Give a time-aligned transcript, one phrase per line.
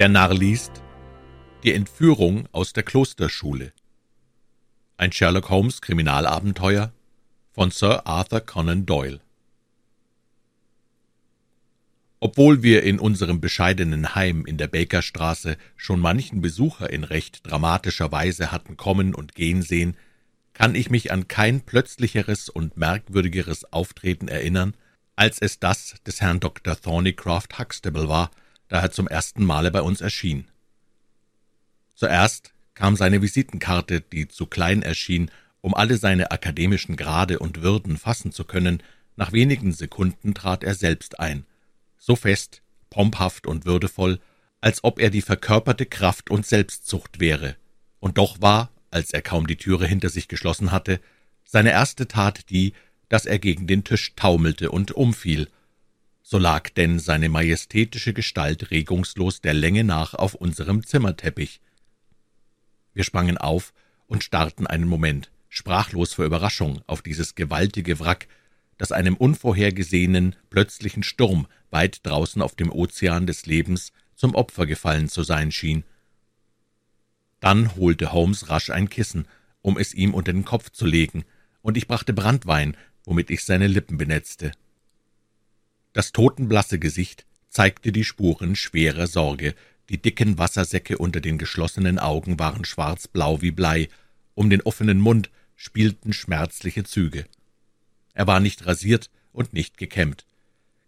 [0.00, 0.82] Der Narr liest
[1.62, 3.74] Die Entführung aus der Klosterschule.
[4.96, 6.94] Ein Sherlock Holmes Kriminalabenteuer
[7.52, 9.20] von Sir Arthur Conan Doyle.
[12.18, 18.10] Obwohl wir in unserem bescheidenen Heim in der Bakerstraße schon manchen Besucher in recht dramatischer
[18.10, 19.98] Weise hatten kommen und gehen sehen,
[20.54, 24.72] kann ich mich an kein plötzlicheres und merkwürdigeres Auftreten erinnern,
[25.14, 26.80] als es das des Herrn Dr.
[26.80, 28.30] Thornycroft Huxtable war,
[28.70, 30.46] da er zum ersten Male bei uns erschien.
[31.94, 37.98] Zuerst kam seine Visitenkarte, die zu klein erschien, um alle seine akademischen Grade und Würden
[37.98, 38.82] fassen zu können,
[39.16, 41.44] nach wenigen Sekunden trat er selbst ein,
[41.98, 44.18] so fest, pomphaft und würdevoll,
[44.62, 47.56] als ob er die verkörperte Kraft und Selbstzucht wäre,
[47.98, 51.00] und doch war, als er kaum die Türe hinter sich geschlossen hatte,
[51.44, 52.72] seine erste Tat die,
[53.08, 55.48] dass er gegen den Tisch taumelte und umfiel,
[56.30, 61.60] so lag denn seine majestätische Gestalt regungslos der Länge nach auf unserem Zimmerteppich.
[62.94, 63.72] Wir sprangen auf
[64.06, 68.28] und starrten einen Moment, sprachlos vor Überraschung, auf dieses gewaltige Wrack,
[68.78, 75.08] das einem unvorhergesehenen, plötzlichen Sturm weit draußen auf dem Ozean des Lebens zum Opfer gefallen
[75.08, 75.82] zu sein schien.
[77.40, 79.26] Dann holte Holmes rasch ein Kissen,
[79.62, 81.24] um es ihm unter den Kopf zu legen,
[81.60, 84.52] und ich brachte Brandwein, womit ich seine Lippen benetzte.
[85.92, 89.54] Das totenblasse Gesicht zeigte die Spuren schwerer Sorge,
[89.88, 93.88] die dicken Wassersäcke unter den geschlossenen Augen waren schwarzblau wie Blei,
[94.34, 97.26] um den offenen Mund spielten schmerzliche Züge.
[98.14, 100.26] Er war nicht rasiert und nicht gekämmt.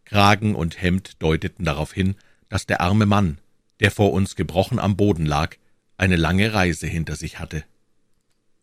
[0.04, 2.16] Kragen und Hemd deuteten darauf hin,
[2.48, 3.38] dass der arme Mann,
[3.80, 5.56] der vor uns gebrochen am Boden lag,
[5.96, 7.64] eine lange Reise hinter sich hatte.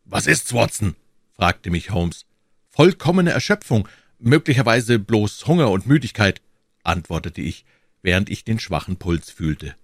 [0.06, 0.96] »Was ist's, Watson?«
[1.34, 2.26] fragte mich Holmes.
[2.70, 3.88] »Vollkommene Erschöpfung,
[4.20, 6.42] möglicherweise bloß Hunger und Müdigkeit«,
[6.84, 7.66] antwortete ich,
[8.02, 9.76] während ich den schwachen Puls fühlte.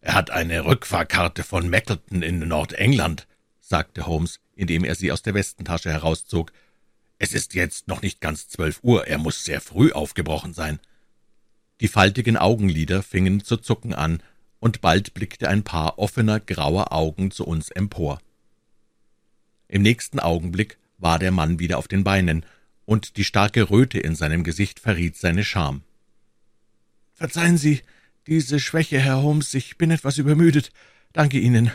[0.00, 3.26] »Er hat eine Rückfahrkarte von Mackleton in Nordengland«,
[3.60, 6.52] sagte Holmes, indem er sie aus der Westentasche herauszog.
[7.18, 10.78] »Es ist jetzt noch nicht ganz zwölf Uhr, er muss sehr früh aufgebrochen sein.«
[11.80, 14.22] Die faltigen Augenlider fingen zu zucken an,
[14.60, 18.20] und bald blickte ein Paar offener, grauer Augen zu uns empor.
[19.68, 22.46] Im nächsten Augenblick war der Mann wieder auf den Beinen,
[22.84, 25.82] und die starke Röte in seinem Gesicht verriet seine Scham.
[27.14, 27.80] »Verzeihen Sie
[28.26, 30.70] diese Schwäche, Herr Holmes, ich bin etwas übermüdet.
[31.12, 31.70] Danke Ihnen.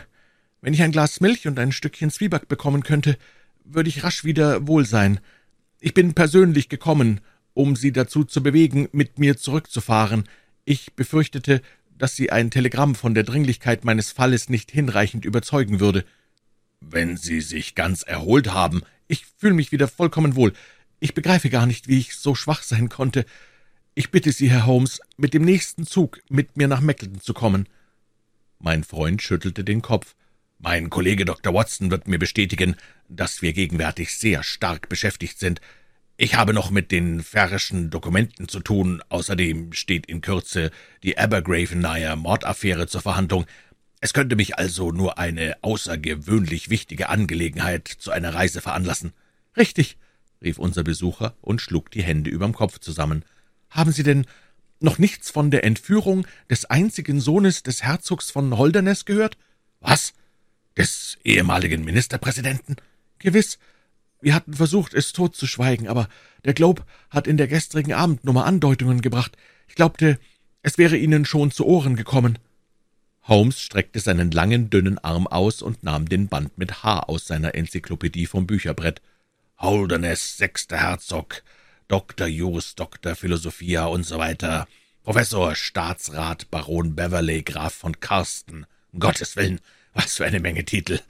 [0.60, 3.16] Wenn ich ein Glas Milch und ein Stückchen Zwieback bekommen könnte,
[3.64, 5.20] würde ich rasch wieder wohl sein.
[5.80, 7.20] Ich bin persönlich gekommen,
[7.54, 10.24] um Sie dazu zu bewegen, mit mir zurückzufahren.
[10.64, 11.62] Ich befürchtete,
[11.96, 16.04] dass Sie ein Telegramm von der Dringlichkeit meines Falles nicht hinreichend überzeugen würde.
[16.80, 20.52] Wenn Sie sich ganz erholt haben, ich fühle mich wieder vollkommen wohl.
[21.00, 23.24] Ich begreife gar nicht, wie ich so schwach sein konnte.
[23.94, 27.68] Ich bitte Sie, Herr Holmes, mit dem nächsten Zug mit mir nach Mackleton zu kommen.«
[28.58, 30.14] Mein Freund schüttelte den Kopf.
[30.58, 31.54] »Mein Kollege Dr.
[31.54, 32.76] Watson wird mir bestätigen,
[33.08, 35.62] dass wir gegenwärtig sehr stark beschäftigt sind.
[36.18, 39.02] Ich habe noch mit den färrischen Dokumenten zu tun.
[39.08, 40.70] Außerdem steht in Kürze
[41.02, 43.46] die Abergravenire Mordaffäre zur Verhandlung.
[44.02, 49.14] Es könnte mich also nur eine außergewöhnlich wichtige Angelegenheit zu einer Reise veranlassen.«
[49.56, 49.96] »Richtig«,
[50.42, 53.24] rief unser Besucher und schlug die Hände überm Kopf zusammen.
[53.68, 54.26] »Haben Sie denn
[54.80, 59.36] noch nichts von der Entführung des einzigen Sohnes des Herzogs von Holderness gehört?«
[59.80, 60.14] »Was?
[60.76, 62.76] Des ehemaligen Ministerpräsidenten?«
[63.18, 63.58] »Gewiss.
[64.22, 66.08] Wir hatten versucht, es totzuschweigen, aber
[66.44, 69.36] der Globe hat in der gestrigen Abendnummer Andeutungen gebracht.
[69.68, 70.18] Ich glaubte,
[70.62, 72.38] es wäre Ihnen schon zu Ohren gekommen.«
[73.22, 77.54] Holmes streckte seinen langen, dünnen Arm aus und nahm den Band mit H aus seiner
[77.54, 79.02] Enzyklopädie vom Bücherbrett.
[79.60, 81.42] Holderness, sechster Herzog,
[81.86, 82.26] Dr.
[82.26, 83.14] Jus, Dr.
[83.14, 84.66] Philosophia und so weiter,
[85.02, 88.66] Professor, Staatsrat, Baron Beverley, Graf von Karsten.
[88.92, 89.60] Um Gottes Willen,
[89.92, 91.00] was für eine Menge Titel.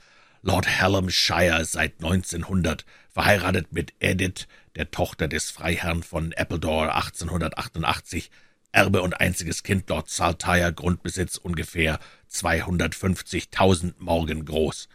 [0.41, 8.31] Lord Hallamshire seit 1900, verheiratet mit Edith, der Tochter des Freiherrn von Appledore 1888,
[8.71, 11.99] Erbe und einziges Kind Lord Saltire, Grundbesitz ungefähr
[12.31, 14.89] 250.000 Morgen groß.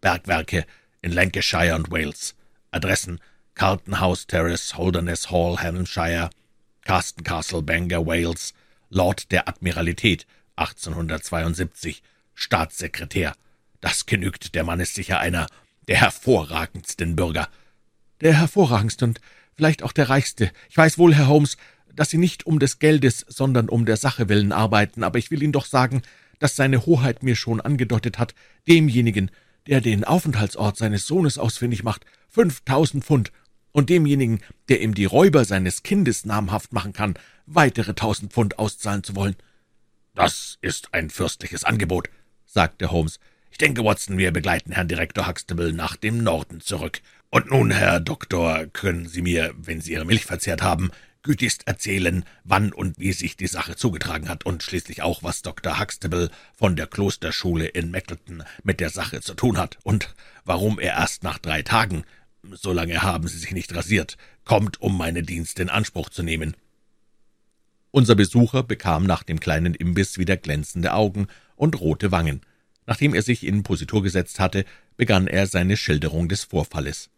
[0.00, 0.66] Bergwerke
[1.00, 2.34] in Lancashire und Wales.
[2.72, 3.20] Adressen
[3.54, 6.30] Carlton House Terrace, Holderness Hall, Hampshire,
[6.84, 8.54] Carsten Castle, Bangor, Wales,
[8.90, 10.26] Lord der Admiralität,
[10.56, 12.02] 1872,
[12.34, 13.34] Staatssekretär.
[13.80, 15.46] Das genügt, der Mann ist sicher einer
[15.88, 17.48] der hervorragendsten Bürger.
[18.20, 19.20] Der hervorragendste und
[19.54, 20.50] vielleicht auch der reichste.
[20.70, 21.56] Ich weiß wohl, Herr Holmes,
[21.94, 25.42] dass Sie nicht um des Geldes, sondern um der Sache willen arbeiten, aber ich will
[25.42, 26.02] Ihnen doch sagen,
[26.38, 28.34] dass seine Hoheit mir schon angedeutet hat,
[28.68, 29.30] demjenigen,
[29.66, 33.32] der den Aufenthaltsort seines Sohnes ausfindig macht, fünftausend Pfund,
[33.72, 37.14] und demjenigen, der ihm die Räuber seines Kindes namhaft machen kann,
[37.46, 39.36] weitere tausend Pfund auszahlen zu wollen.
[40.14, 42.10] Das ist ein fürstliches Angebot,
[42.44, 43.18] sagte Holmes.
[43.50, 47.00] Ich denke, Watson, wir begleiten Herrn Direktor Huxtable nach dem Norden zurück.
[47.30, 50.90] Und nun, Herr Doktor, können Sie mir, wenn Sie Ihre Milch verzehrt haben,
[51.22, 55.78] gütigst erzählen, wann und wie sich die Sache zugetragen hat und schließlich auch, was Dr.
[55.78, 60.14] Huxtable von der Klosterschule in Meckleton mit der Sache zu tun hat und
[60.44, 62.04] warum er erst nach drei Tagen,
[62.50, 66.56] so lange haben Sie sich nicht rasiert, kommt, um meine Dienste in Anspruch zu nehmen.
[67.92, 72.40] Unser Besucher bekam nach dem kleinen Imbiss wieder glänzende Augen und rote Wangen.
[72.86, 74.64] Nachdem er sich in Positur gesetzt hatte,
[74.96, 77.10] begann er seine Schilderung des Vorfalles.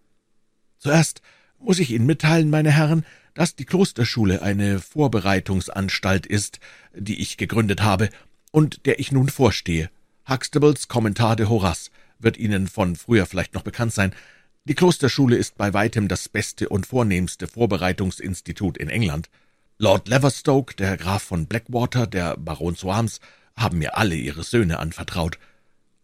[0.78, 1.22] Zuerst
[1.58, 6.60] muss ich Ihnen mitteilen, meine Herren, dass die Klosterschule eine Vorbereitungsanstalt ist,
[6.94, 8.08] die ich gegründet habe
[8.52, 9.90] und der ich nun vorstehe.
[10.28, 14.14] Huxtables Kommentar de Horace wird Ihnen von früher vielleicht noch bekannt sein.
[14.64, 19.28] Die Klosterschule ist bei weitem das beste und vornehmste Vorbereitungsinstitut in England.
[19.76, 23.20] Lord Leverstoke, der Graf von Blackwater, der Baron Soames,
[23.56, 25.38] haben mir alle ihre Söhne anvertraut.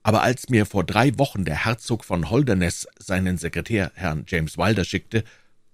[0.03, 4.85] Aber als mir vor drei Wochen der Herzog von Holderness seinen Sekretär, Herrn James Wilder,
[4.85, 5.25] schickte,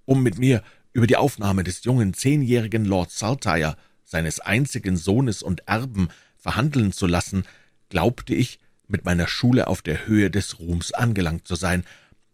[0.05, 0.63] um mit mir
[0.97, 3.77] über die Aufnahme des jungen zehnjährigen Lord Saltire,
[4.07, 6.09] seines einzigen Sohnes und Erben,
[6.39, 7.45] verhandeln zu lassen,
[7.91, 11.85] glaubte ich, mit meiner Schule auf der Höhe des Ruhms angelangt zu sein.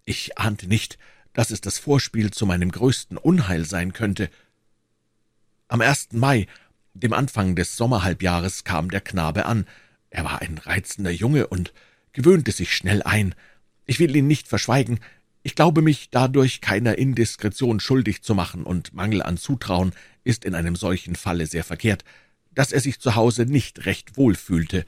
[0.05, 0.97] Ich ahnte nicht,
[1.33, 4.31] dass es das Vorspiel zu meinem größten Unheil sein könnte.
[5.67, 6.47] Am ersten Mai,
[6.95, 9.67] dem Anfang des Sommerhalbjahres, kam der Knabe an.
[10.09, 11.73] Er war ein reizender Junge und
[12.13, 13.35] gewöhnte sich schnell ein.
[13.87, 15.01] Ich will ihn nicht verschweigen,
[15.43, 19.93] ich glaube mich dadurch keiner Indiskretion schuldig zu machen, und Mangel an Zutrauen
[20.25, 22.05] ist in einem solchen Falle sehr verkehrt,
[22.53, 24.85] dass er sich zu Hause nicht recht wohl fühlte.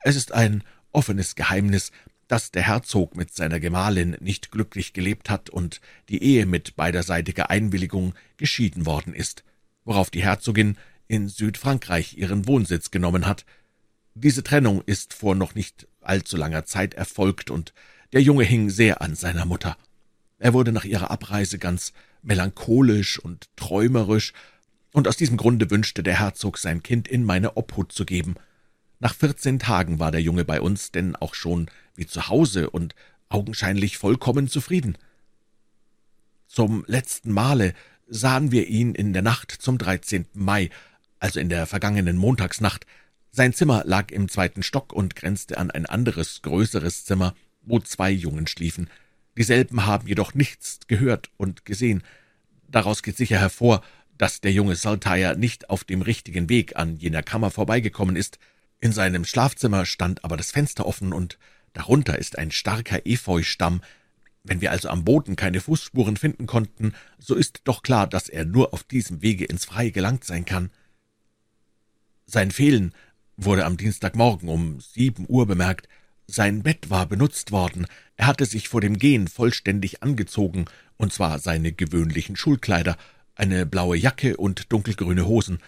[0.00, 1.92] Es ist ein offenes Geheimnis,
[2.28, 7.50] dass der Herzog mit seiner Gemahlin nicht glücklich gelebt hat und die Ehe mit beiderseitiger
[7.50, 9.44] Einwilligung geschieden worden ist
[9.84, 10.76] worauf die Herzogin
[11.06, 13.44] in Südfrankreich ihren Wohnsitz genommen hat.
[14.14, 17.72] Diese Trennung ist vor noch nicht allzu langer Zeit erfolgt, und
[18.14, 19.76] der Junge hing sehr an seiner Mutter.
[20.38, 24.32] Er wurde nach ihrer Abreise ganz melancholisch und träumerisch,
[24.92, 28.36] und aus diesem Grunde wünschte der Herzog, sein Kind in meine Obhut zu geben.
[29.00, 32.94] Nach vierzehn Tagen war der Junge bei uns, denn auch schon wie zu Hause und
[33.28, 34.96] augenscheinlich vollkommen zufrieden.
[36.46, 37.74] Zum letzten Male
[38.06, 40.26] sahen wir ihn in der Nacht zum 13.
[40.34, 40.70] Mai,
[41.18, 42.86] also in der vergangenen Montagsnacht.
[43.32, 47.34] Sein Zimmer lag im zweiten Stock und grenzte an ein anderes, größeres Zimmer,
[47.66, 48.88] wo zwei Jungen schliefen.
[49.36, 52.02] Dieselben haben jedoch nichts gehört und gesehen.
[52.68, 53.82] Daraus geht sicher hervor,
[54.18, 58.38] dass der junge Saltire nicht auf dem richtigen Weg an jener Kammer vorbeigekommen ist.
[58.80, 61.38] In seinem Schlafzimmer stand aber das Fenster offen, und
[61.72, 63.80] darunter ist ein starker Efeustamm,
[64.44, 68.44] wenn wir also am Boden keine Fußspuren finden konnten, so ist doch klar, dass er
[68.44, 70.70] nur auf diesem Wege ins Freie gelangt sein kann.
[72.26, 72.94] Sein Fehlen
[73.36, 75.88] wurde am Dienstagmorgen um sieben Uhr bemerkt.
[76.26, 77.86] Sein Bett war benutzt worden.
[78.16, 80.64] Er hatte sich vor dem Gehen vollständig angezogen,
[80.96, 82.96] und zwar seine gewöhnlichen Schulkleider,
[83.34, 85.58] eine blaue Jacke und dunkelgrüne Hosen.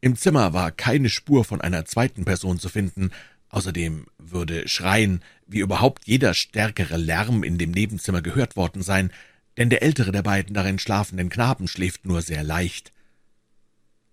[0.00, 3.10] Im Zimmer war keine Spur von einer zweiten Person zu finden,
[3.50, 9.12] Außerdem würde Schreien wie überhaupt jeder stärkere Lärm in dem Nebenzimmer gehört worden sein,
[9.58, 12.92] denn der ältere der beiden darin schlafenden Knaben schläft nur sehr leicht.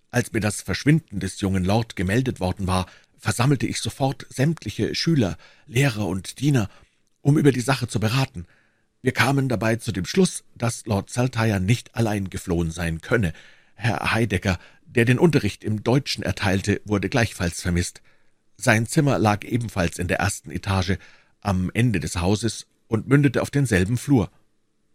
[0.09, 2.87] Als mir das Verschwinden des jungen Lord gemeldet worden war,
[3.27, 6.69] versammelte ich sofort sämtliche Schüler, Lehrer und Diener,
[7.19, 8.45] um über die Sache zu beraten.
[9.01, 13.33] Wir kamen dabei zu dem Schluss, dass Lord Saltire nicht allein geflohen sein könne.
[13.75, 18.01] Herr Heidecker, der den Unterricht im Deutschen erteilte, wurde gleichfalls vermisst.
[18.55, 20.93] Sein Zimmer lag ebenfalls in der ersten Etage
[21.41, 24.31] am Ende des Hauses und mündete auf denselben Flur.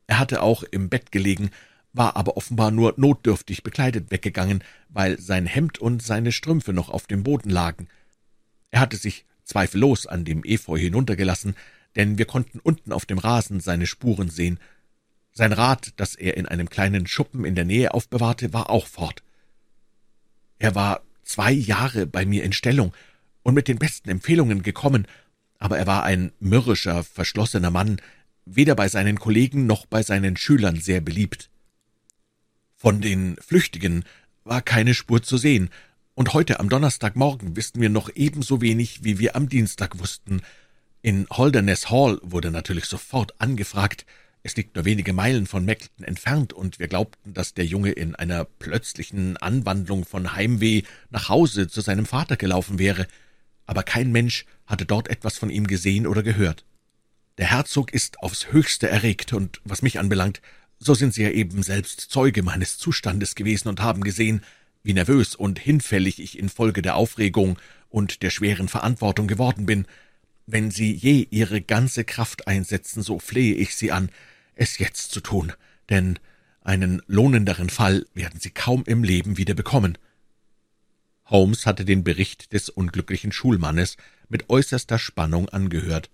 [0.07, 1.51] Er hatte auch im Bett gelegen,
[1.93, 7.07] war aber offenbar nur notdürftig bekleidet weggegangen, weil sein Hemd und seine Strümpfe noch auf
[7.07, 7.89] dem Boden lagen.
[8.73, 11.55] Er hatte sich zweifellos an dem Efeu hinuntergelassen,
[11.95, 14.59] denn wir konnten unten auf dem Rasen seine Spuren sehen.
[15.33, 19.23] Sein Rad, das er in einem kleinen Schuppen in der Nähe aufbewahrte, war auch fort.
[20.59, 22.93] Er war zwei Jahre bei mir in Stellung
[23.43, 25.07] und mit den besten Empfehlungen gekommen,
[25.59, 28.01] aber er war ein mürrischer, verschlossener Mann,
[28.45, 31.51] weder bei seinen Kollegen noch bei seinen Schülern sehr beliebt.
[32.77, 34.05] Von den Flüchtigen
[34.45, 35.71] war keine Spur zu sehen,
[36.15, 40.43] und heute am Donnerstagmorgen wissen wir noch ebenso wenig, wie wir am Dienstag wussten.
[41.01, 44.07] In Holderness Hall wurde natürlich sofort angefragt,
[44.45, 48.17] es liegt nur wenige Meilen von Meckleton entfernt, und wir glaubten, dass der Junge in
[48.17, 53.07] einer plötzlichen Anwandlung von Heimweh nach Hause zu seinem Vater gelaufen wäre
[53.67, 56.65] aber kein Mensch hatte dort etwas von ihm gesehen oder gehört.
[57.39, 60.43] Der Herzog ist aufs höchste erregt, und was mich anbelangt,
[60.79, 64.43] so sind Sie ja eben selbst Zeuge meines Zustandes gewesen und haben gesehen,
[64.83, 67.59] wie nervös und hinfällig ich infolge der Aufregung
[67.89, 69.87] und der schweren Verantwortung geworden bin.
[70.47, 74.11] Wenn Sie je Ihre ganze Kraft einsetzen, so flehe ich Sie an,
[74.55, 75.53] es jetzt zu tun,
[75.89, 76.19] denn
[76.63, 79.99] einen lohnenderen Fall werden Sie kaum im Leben wieder bekommen.
[81.27, 83.97] Holmes hatte den Bericht des unglücklichen Schulmannes
[84.29, 86.11] mit äußerster Spannung angehört.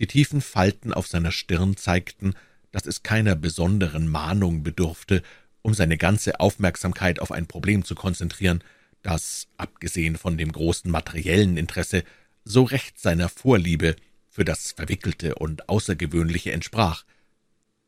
[0.00, 2.34] Die tiefen Falten auf seiner Stirn zeigten,
[2.70, 5.22] dass es keiner besonderen Mahnung bedurfte,
[5.62, 8.62] um seine ganze Aufmerksamkeit auf ein Problem zu konzentrieren,
[9.02, 12.04] das, abgesehen von dem großen materiellen Interesse,
[12.44, 13.96] so recht seiner Vorliebe
[14.28, 17.04] für das Verwickelte und Außergewöhnliche entsprach.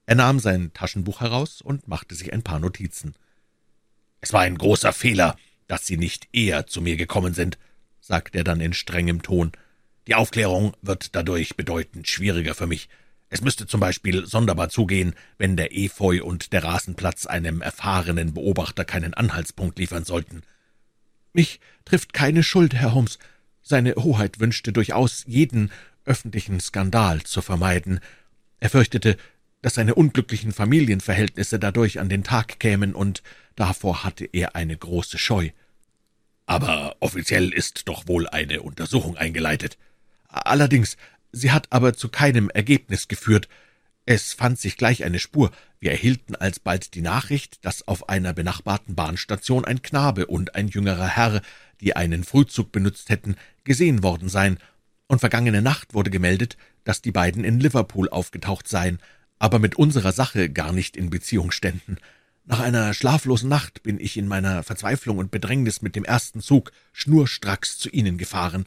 [0.07, 3.15] Er nahm sein Taschenbuch heraus und machte sich ein paar Notizen.
[4.21, 7.59] »Es war ein großer Fehler, dass Sie nicht eher zu mir gekommen sind«,
[8.01, 9.53] sagte er dann in strengem Ton.
[10.07, 12.89] »Die Aufklärung wird dadurch bedeutend schwieriger für mich.
[13.35, 18.85] Es müsste zum Beispiel sonderbar zugehen, wenn der Efeu und der Rasenplatz einem erfahrenen Beobachter
[18.85, 20.45] keinen Anhaltspunkt liefern sollten.«
[21.33, 23.19] »Mich trifft keine Schuld, Herr Holmes.
[23.61, 25.73] Seine Hoheit wünschte durchaus, jeden
[26.05, 27.99] öffentlichen Skandal zu vermeiden.
[28.61, 29.17] Er fürchtete,
[29.63, 33.25] dass seine unglücklichen Familienverhältnisse dadurch an den Tag kämen, und
[33.57, 35.51] davor hatte er eine große Scheu.
[36.47, 39.77] Aber offiziell ist doch wohl eine Untersuchung eingeleitet.
[40.29, 40.97] Allerdings,
[41.35, 43.49] sie hat aber zu keinem Ergebnis geführt.
[44.07, 45.51] Es fand sich gleich eine Spur.
[45.81, 51.09] Wir erhielten alsbald die Nachricht, dass auf einer benachbarten Bahnstation ein Knabe und ein jüngerer
[51.09, 51.41] Herr,
[51.81, 54.59] die einen Frühzug benutzt hätten, gesehen worden seien,
[55.07, 58.99] und vergangene Nacht wurde gemeldet, dass die beiden in Liverpool aufgetaucht seien,
[59.39, 61.99] aber mit unserer Sache gar nicht in Beziehung ständen.
[62.47, 66.73] Nach einer schlaflosen Nacht bin ich in meiner Verzweiflung und Bedrängnis mit dem ersten Zug
[66.93, 68.67] schnurstracks zu Ihnen gefahren.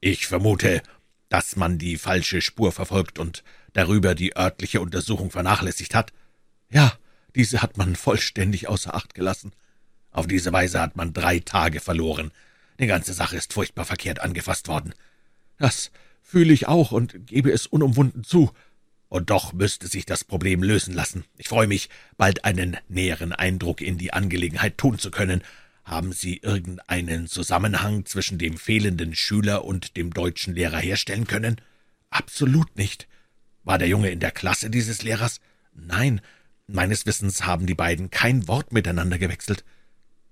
[0.00, 0.82] Ich vermute,
[1.28, 6.12] dass man die falsche Spur verfolgt und darüber die örtliche Untersuchung vernachlässigt hat.
[6.70, 6.92] Ja,
[7.34, 9.52] diese hat man vollständig außer Acht gelassen.
[10.10, 12.32] Auf diese Weise hat man drei Tage verloren.
[12.80, 14.94] Die ganze Sache ist furchtbar verkehrt angefasst worden.
[15.58, 15.90] Das
[16.22, 18.50] fühle ich auch und gebe es unumwunden zu.
[19.08, 21.24] Und doch müsste sich das Problem lösen lassen.
[21.36, 25.42] Ich freue mich, bald einen näheren Eindruck in die Angelegenheit tun zu können.
[25.88, 31.62] Haben Sie irgendeinen Zusammenhang zwischen dem fehlenden Schüler und dem deutschen Lehrer herstellen können?
[32.10, 33.08] Absolut nicht.
[33.64, 35.40] War der Junge in der Klasse dieses Lehrers?
[35.72, 36.20] Nein,
[36.66, 39.64] meines Wissens haben die beiden kein Wort miteinander gewechselt.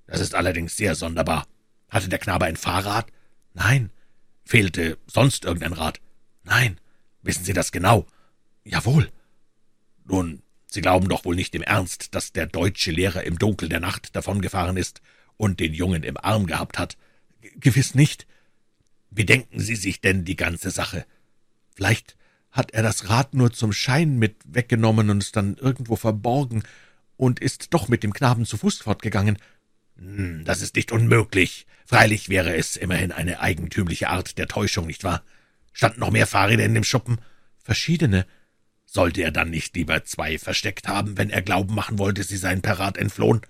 [0.06, 1.46] Das ist allerdings sehr sonderbar.
[1.88, 3.10] Hatte der Knabe ein Fahrrad?
[3.54, 3.88] Nein.
[4.44, 6.02] Fehlte sonst irgendein Rad?
[6.44, 6.78] Nein.
[7.22, 8.06] Wissen Sie das genau?
[8.62, 9.10] Jawohl.
[10.04, 13.80] Nun, Sie glauben doch wohl nicht im Ernst, dass der deutsche Lehrer im Dunkel der
[13.80, 15.00] Nacht davongefahren ist
[15.36, 16.96] und den Jungen im Arm gehabt hat?
[17.56, 18.26] Gewiss nicht.
[19.10, 21.06] Wie denken Sie sich denn die ganze Sache?
[21.74, 22.16] Vielleicht
[22.50, 26.62] hat er das Rad nur zum Schein mit weggenommen und es dann irgendwo verborgen
[27.16, 29.38] und ist doch mit dem Knaben zu Fuß fortgegangen.
[29.96, 31.66] Hm, das ist nicht unmöglich.
[31.84, 35.22] Freilich wäre es immerhin eine eigentümliche Art der Täuschung, nicht wahr?
[35.72, 37.18] Standen noch mehr Fahrräder in dem Schuppen?
[37.62, 38.26] Verschiedene.
[38.86, 42.62] Sollte er dann nicht lieber zwei versteckt haben, wenn er glauben machen wollte, sie seien
[42.62, 43.42] per Rad entflohen?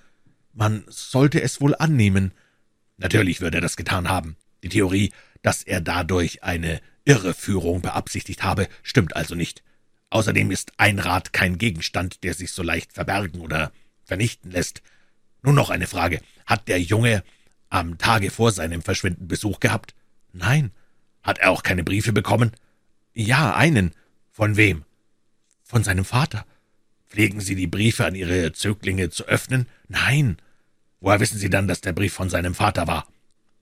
[0.56, 2.32] Man sollte es wohl annehmen.
[2.96, 4.36] Natürlich würde er das getan haben.
[4.62, 9.62] Die Theorie, dass er dadurch eine Irreführung beabsichtigt habe, stimmt also nicht.
[10.08, 13.70] Außerdem ist ein Rad kein Gegenstand, der sich so leicht verbergen oder
[14.02, 14.80] vernichten lässt.
[15.42, 16.22] Nun noch eine Frage.
[16.46, 17.22] Hat der Junge
[17.68, 19.94] am Tage vor seinem Verschwinden Besuch gehabt?
[20.32, 20.70] Nein.
[21.22, 22.52] Hat er auch keine Briefe bekommen?
[23.12, 23.92] Ja, einen.
[24.32, 24.86] Von wem?
[25.64, 26.46] Von seinem Vater.
[27.10, 29.68] Pflegen Sie die Briefe an Ihre Zöglinge zu öffnen?
[29.88, 30.38] Nein.
[31.00, 33.06] Woher wissen Sie dann, dass der Brief von seinem Vater war?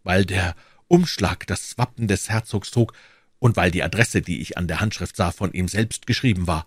[0.02, 0.54] Weil der
[0.88, 2.92] Umschlag das Wappen des Herzogs trug
[3.38, 6.66] und weil die Adresse, die ich an der Handschrift sah, von ihm selbst geschrieben war.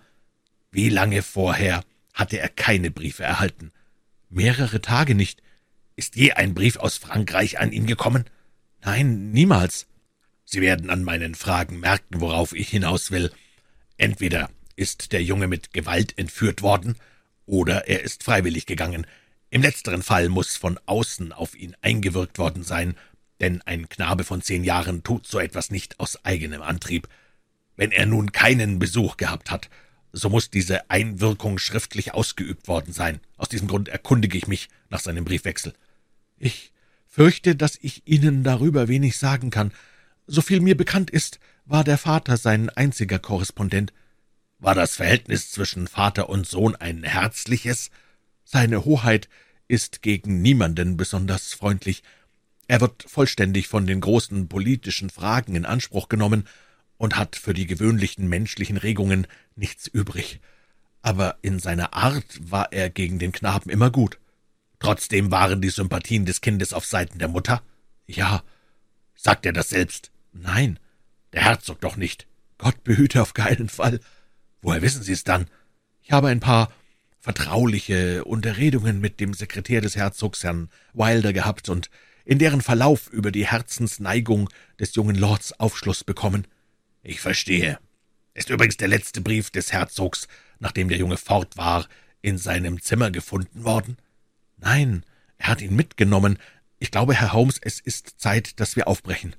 [0.71, 1.83] Wie lange vorher
[2.13, 3.71] hatte er keine Briefe erhalten?
[4.29, 5.41] Mehrere Tage nicht.
[5.95, 8.25] Ist je ein Brief aus Frankreich an ihn gekommen?
[8.83, 9.87] Nein, niemals.
[10.45, 13.31] Sie werden an meinen Fragen merken, worauf ich hinaus will.
[13.97, 16.95] Entweder ist der Junge mit Gewalt entführt worden,
[17.45, 19.07] oder er ist freiwillig gegangen.
[19.49, 22.95] Im letzteren Fall muss von außen auf ihn eingewirkt worden sein,
[23.39, 27.07] denn ein Knabe von zehn Jahren tut so etwas nicht aus eigenem Antrieb.
[27.75, 29.69] Wenn er nun keinen Besuch gehabt hat,
[30.11, 33.19] so muss diese Einwirkung schriftlich ausgeübt worden sein.
[33.37, 35.73] Aus diesem Grund erkundige ich mich nach seinem Briefwechsel.
[36.37, 36.71] Ich
[37.07, 39.71] fürchte, dass ich Ihnen darüber wenig sagen kann.
[40.25, 43.93] Soviel mir bekannt ist, war der Vater sein einziger Korrespondent.
[44.59, 47.91] War das Verhältnis zwischen Vater und Sohn ein herzliches?
[48.49, 49.27] Seine Hoheit
[49.67, 52.01] ist gegen niemanden besonders freundlich.
[52.69, 56.47] Er wird vollständig von den großen politischen Fragen in Anspruch genommen
[56.95, 59.27] und hat für die gewöhnlichen menschlichen Regungen
[59.57, 60.39] nichts übrig.
[61.01, 64.17] Aber in seiner Art war er gegen den Knaben immer gut.
[64.79, 67.61] Trotzdem waren die Sympathien des Kindes auf Seiten der Mutter?
[68.05, 68.43] Ja.
[69.13, 70.09] Sagt er das selbst?
[70.31, 70.79] Nein.
[71.33, 72.27] Der Herzog doch nicht.
[72.57, 73.99] Gott behüte auf keinen Fall.
[74.61, 75.47] Woher wissen Sie es dann?
[76.01, 76.71] Ich habe ein paar
[77.27, 81.89] vertrauliche Unterredungen mit dem Sekretär des Herzogs, Herrn Wilder, gehabt und
[82.23, 86.47] in deren Verlauf über die Herzensneigung des jungen Lords Aufschluss bekommen.
[87.03, 87.79] Ich verstehe.
[88.33, 90.29] Ist übrigens der letzte Brief des Herzogs,
[90.59, 91.89] nachdem der Junge fort war,
[92.21, 93.97] in seinem Zimmer gefunden worden?
[94.55, 95.03] Nein,
[95.37, 96.39] er hat ihn mitgenommen.
[96.79, 99.35] Ich glaube, Herr Holmes, es ist Zeit, dass wir aufbrechen.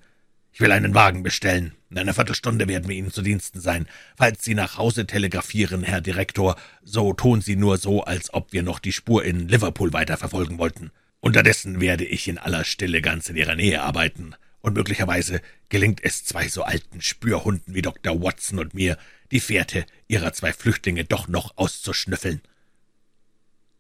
[0.59, 1.77] Ich will einen Wagen bestellen.
[1.89, 3.87] In einer Viertelstunde werden wir Ihnen zu Diensten sein.
[4.17, 8.65] Falls Sie nach Hause telegrafieren, Herr Direktor, so tun Sie nur so, als ob wir
[8.65, 10.91] noch die Spur in Liverpool weiterverfolgen wollten.
[11.21, 16.25] Unterdessen werde ich in aller Stille ganz in Ihrer Nähe arbeiten, und möglicherweise gelingt es
[16.25, 18.21] zwei so alten Spürhunden wie Dr.
[18.21, 18.99] Watson und mir,
[19.31, 22.41] die Fährte Ihrer zwei Flüchtlinge doch noch auszuschnüffeln.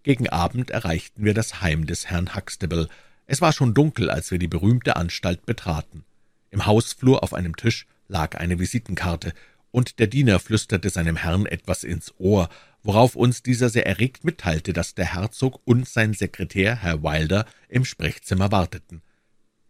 [0.04, 2.88] Gegen Abend erreichten wir das Heim des Herrn Huxtable.
[3.26, 6.04] Es war schon dunkel, als wir die berühmte Anstalt betraten.
[6.50, 9.32] Im Hausflur auf einem Tisch lag eine Visitenkarte,
[9.70, 12.48] und der Diener flüsterte seinem Herrn etwas ins Ohr,
[12.82, 17.84] worauf uns dieser sehr erregt mitteilte, dass der Herzog und sein Sekretär, Herr Wilder, im
[17.84, 19.02] Sprechzimmer warteten.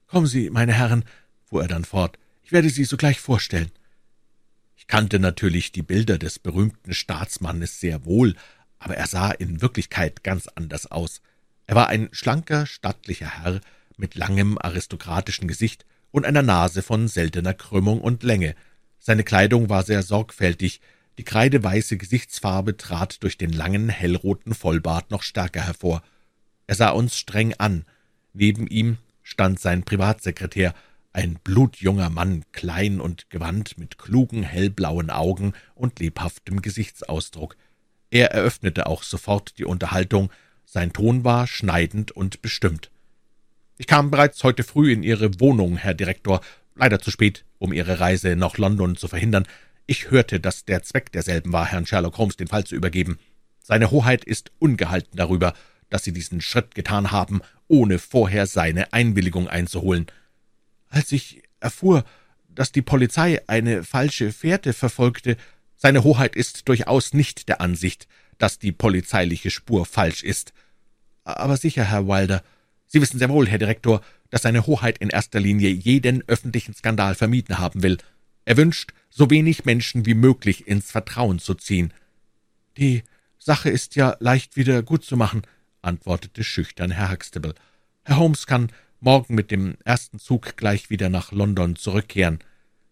[0.07, 1.05] »Kommen Sie, meine Herren«,
[1.45, 3.73] fuhr er dann fort, »ich werde Sie sogleich vorstellen.«
[4.77, 8.37] Ich kannte natürlich die Bilder des berühmten Staatsmannes sehr wohl,
[8.79, 11.21] aber er sah in Wirklichkeit ganz anders aus.
[11.67, 13.61] Er war ein schlanker, stattlicher Herr
[13.97, 18.55] mit langem aristokratischen Gesicht und einer Nase von seltener Krümmung und Länge.
[18.99, 20.81] Seine Kleidung war sehr sorgfältig,
[21.19, 26.03] die kreideweiße Gesichtsfarbe trat durch den langen, hellroten Vollbart noch stärker hervor.
[26.67, 27.85] Er sah uns streng an.
[28.33, 30.75] Neben ihm stand sein Privatsekretär,
[31.13, 37.57] ein blutjunger Mann, klein und gewandt, mit klugen, hellblauen Augen und lebhaftem Gesichtsausdruck.
[38.11, 40.31] Er eröffnete auch sofort die Unterhaltung,
[40.65, 42.91] sein Ton war schneidend und bestimmt.
[43.81, 46.41] Ich kam bereits heute früh in Ihre Wohnung, Herr Direktor,
[46.75, 49.47] leider zu spät, um Ihre Reise nach London zu verhindern.
[49.87, 53.21] Ich hörte, dass der Zweck derselben war, Herrn Sherlock Holmes den Fall zu übergeben.
[53.63, 55.55] Seine Hoheit ist ungehalten darüber,
[55.91, 60.07] dass Sie diesen Schritt getan haben, ohne vorher seine Einwilligung einzuholen.
[60.89, 62.05] Als ich erfuhr,
[62.49, 65.37] dass die Polizei eine falsche Fährte verfolgte,
[65.77, 70.53] seine Hoheit ist durchaus nicht der Ansicht, dass die polizeiliche Spur falsch ist.
[71.23, 72.43] Aber sicher, Herr Wilder,
[72.89, 77.15] Sie wissen sehr wohl, Herr Direktor, dass seine Hoheit in erster Linie jeden öffentlichen Skandal
[77.15, 77.99] vermieden haben will.
[78.45, 81.93] Er wünscht, so wenig Menschen wie möglich ins Vertrauen zu ziehen.
[82.79, 83.03] Die
[83.39, 85.43] Sache ist ja leicht wieder gut zu machen,
[85.83, 87.55] antwortete schüchtern Herr Huxtable.
[88.05, 92.39] Herr Holmes kann morgen mit dem ersten Zug gleich wieder nach London zurückkehren.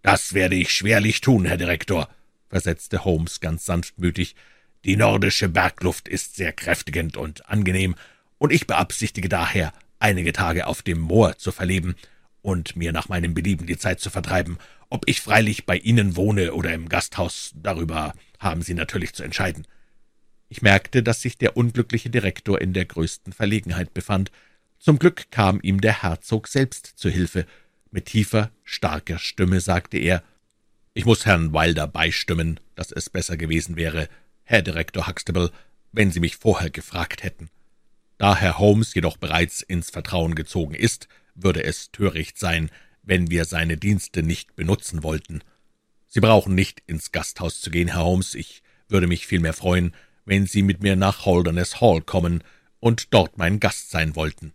[0.03, 2.09] Das werde ich schwerlich tun, Herr Direktor,
[2.49, 4.37] versetzte Holmes ganz sanftmütig.
[4.85, 7.97] Die nordische Bergluft ist sehr kräftigend und angenehm,
[8.39, 11.95] und ich beabsichtige daher, einige Tage auf dem Moor zu verleben
[12.43, 14.59] und mir nach meinem Belieben die Zeit zu vertreiben.
[14.89, 19.67] Ob ich freilich bei Ihnen wohne oder im Gasthaus, darüber haben Sie natürlich zu entscheiden.
[20.49, 24.31] Ich merkte, dass sich der unglückliche Direktor in der größten Verlegenheit befand.
[24.79, 27.47] Zum Glück kam ihm der Herzog selbst zu Hilfe.
[27.91, 30.23] Mit tiefer, starker Stimme sagte er,
[30.95, 34.09] »Ich muss Herrn Wilder beistimmen, dass es besser gewesen wäre,
[34.45, 35.51] Herr Direktor Huxtable,
[35.93, 37.51] wenn Sie mich vorher gefragt hätten.
[38.19, 42.71] Da Herr Holmes jedoch bereits ins Vertrauen gezogen ist, würde es töricht sein,
[43.03, 45.43] wenn wir seine Dienste nicht benutzen wollten.
[46.09, 50.47] Sie brauchen nicht ins Gasthaus zu gehen, Herr Holmes, ich würde mich vielmehr freuen, wenn
[50.47, 52.43] Sie mit mir nach Holderness Hall kommen
[52.81, 54.53] und dort mein Gast sein wollten.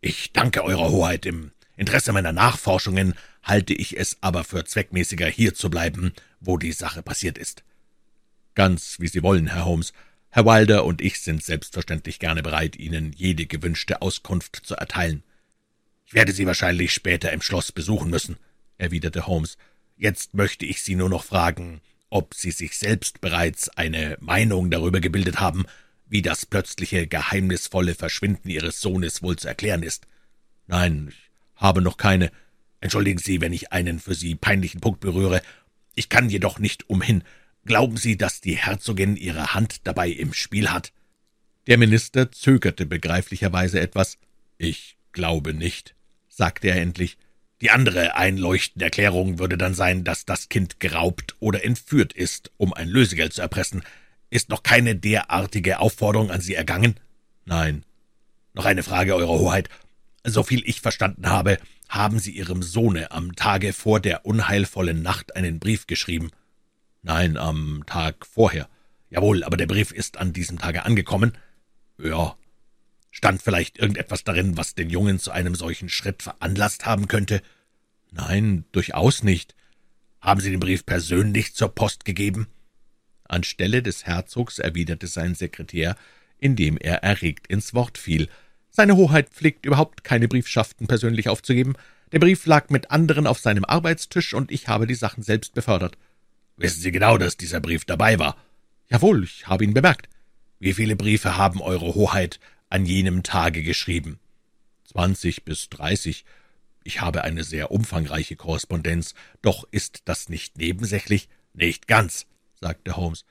[0.00, 1.26] Ich danke Eurer Hoheit.
[1.26, 6.72] Im Interesse meiner Nachforschungen halte ich es aber für zweckmäßiger, hier zu bleiben, wo die
[6.72, 7.64] Sache passiert ist.
[8.54, 9.92] Ganz wie Sie wollen, Herr Holmes.
[10.30, 15.22] Herr Wilder und ich sind selbstverständlich gerne bereit, Ihnen jede gewünschte Auskunft zu erteilen.
[16.04, 18.36] Ich werde Sie wahrscheinlich später im Schloss besuchen müssen,
[18.76, 19.56] erwiderte Holmes.
[19.96, 25.00] Jetzt möchte ich Sie nur noch fragen, ob Sie sich selbst bereits eine Meinung darüber
[25.00, 25.64] gebildet haben,
[26.06, 30.06] wie das plötzliche, geheimnisvolle Verschwinden Ihres Sohnes wohl zu erklären ist.
[30.66, 32.30] Nein, ich habe noch keine.
[32.80, 35.42] Entschuldigen Sie, wenn ich einen für Sie peinlichen Punkt berühre.
[35.94, 37.24] Ich kann jedoch nicht umhin,
[37.68, 40.90] Glauben Sie, dass die Herzogin ihre Hand dabei im Spiel hat?
[41.66, 44.16] Der Minister zögerte begreiflicherweise etwas.
[44.56, 45.94] Ich glaube nicht,
[46.30, 47.18] sagte er endlich.
[47.60, 52.72] Die andere einleuchtende Erklärung würde dann sein, dass das Kind geraubt oder entführt ist, um
[52.72, 53.82] ein Lösegeld zu erpressen.
[54.30, 56.94] Ist noch keine derartige Aufforderung an Sie ergangen?
[57.44, 57.84] Nein.
[58.54, 59.68] Noch eine Frage, Eure Hoheit.
[60.24, 61.58] Soviel ich verstanden habe,
[61.90, 66.30] haben Sie Ihrem Sohne am Tage vor der unheilvollen Nacht einen Brief geschrieben.
[67.02, 68.68] Nein, am Tag vorher.
[69.10, 71.36] Jawohl, aber der Brief ist an diesem Tage angekommen.
[71.98, 72.36] Ja.
[73.10, 77.42] Stand vielleicht irgendetwas darin, was den Jungen zu einem solchen Schritt veranlasst haben könnte?
[78.10, 79.54] Nein, durchaus nicht.
[80.20, 82.48] Haben Sie den Brief persönlich zur Post gegeben?
[83.24, 85.96] Anstelle des Herzogs erwiderte sein Sekretär,
[86.38, 88.28] indem er erregt ins Wort fiel.
[88.70, 91.74] Seine Hoheit pflegt überhaupt keine Briefschaften persönlich aufzugeben.
[92.12, 95.96] Der Brief lag mit anderen auf seinem Arbeitstisch, und ich habe die Sachen selbst befördert.
[96.58, 98.36] Wissen Sie genau, dass dieser Brief dabei war?
[98.88, 100.08] Jawohl, ich habe ihn bemerkt.
[100.58, 104.18] Wie viele Briefe haben Eure Hoheit an jenem Tage geschrieben?
[104.84, 106.24] Zwanzig bis dreißig.
[106.82, 109.14] Ich habe eine sehr umfangreiche Korrespondenz.
[109.40, 111.28] Doch ist das nicht nebensächlich?
[111.54, 112.26] Nicht ganz,
[112.60, 113.24] sagte Holmes.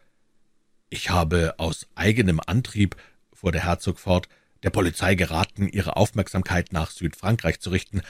[0.89, 2.95] Ich habe aus eigenem Antrieb,
[3.33, 4.29] fuhr der Herzog fort,
[4.63, 8.03] der Polizei geraten, ihre Aufmerksamkeit nach Südfrankreich zu richten.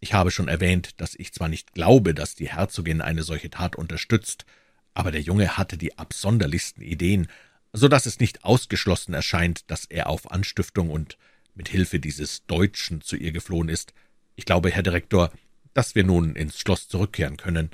[0.00, 3.76] Ich habe schon erwähnt, dass ich zwar nicht glaube, dass die Herzogin eine solche Tat
[3.76, 4.46] unterstützt,
[4.94, 7.28] aber der Junge hatte die absonderlichsten Ideen,
[7.72, 11.16] so dass es nicht ausgeschlossen erscheint, dass er auf Anstiftung und
[11.54, 13.92] mit Hilfe dieses Deutschen zu ihr geflohen ist.
[14.36, 15.32] Ich glaube, Herr Direktor,
[15.74, 17.70] dass wir nun ins Schloss zurückkehren können.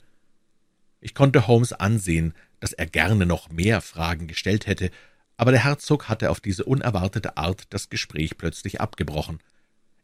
[1.01, 4.91] Ich konnte Holmes ansehen, dass er gerne noch mehr Fragen gestellt hätte,
[5.37, 9.39] aber der Herzog hatte auf diese unerwartete Art das Gespräch plötzlich abgebrochen.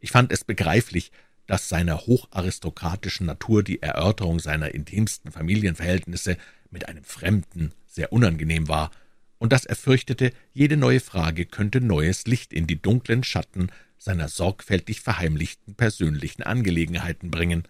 [0.01, 1.11] Ich fand es begreiflich,
[1.47, 6.39] dass seiner hocharistokratischen Natur die Erörterung seiner intimsten Familienverhältnisse
[6.75, 8.91] mit einem Fremden sehr unangenehm war,
[9.39, 14.29] und dass er fürchtete, jede neue Frage könnte neues Licht in die dunklen Schatten seiner
[14.29, 17.65] sorgfältig verheimlichten persönlichen Angelegenheiten bringen.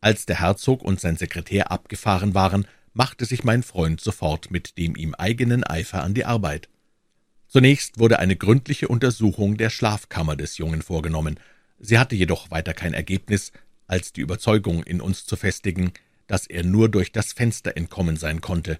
[0.00, 4.96] Als der Herzog und sein Sekretär abgefahren waren, machte sich mein Freund sofort mit dem
[4.96, 6.68] ihm eigenen Eifer an die Arbeit.
[7.48, 11.38] Zunächst wurde eine gründliche Untersuchung der Schlafkammer des Jungen vorgenommen.
[11.78, 13.52] Sie hatte jedoch weiter kein Ergebnis,
[13.86, 15.92] als die Überzeugung in uns zu festigen,
[16.30, 18.78] dass er nur durch das Fenster entkommen sein konnte.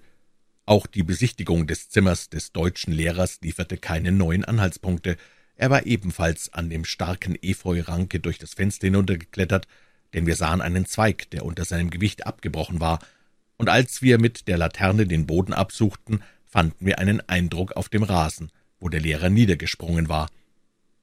[0.65, 5.17] Auch die Besichtigung des Zimmers des deutschen Lehrers lieferte keine neuen Anhaltspunkte.
[5.57, 9.67] Er war ebenfalls an dem starken Efeuranke durch das Fenster hinuntergeklettert,
[10.13, 12.99] denn wir sahen einen Zweig, der unter seinem Gewicht abgebrochen war,
[13.57, 18.03] und als wir mit der Laterne den Boden absuchten, fanden wir einen Eindruck auf dem
[18.03, 20.29] Rasen, wo der Lehrer niedergesprungen war.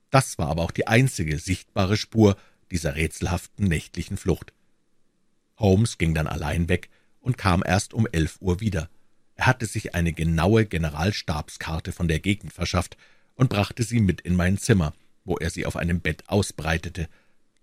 [0.08, 2.38] Das war aber auch die einzige sichtbare Spur
[2.70, 4.54] dieser rätselhaften nächtlichen Flucht.
[5.58, 6.88] Holmes ging dann allein weg
[7.20, 8.88] und kam erst um elf Uhr wieder.
[9.34, 12.96] Er hatte sich eine genaue Generalstabskarte von der Gegend verschafft
[13.34, 14.94] und brachte sie mit in mein Zimmer,
[15.24, 17.08] wo er sie auf einem Bett ausbreitete.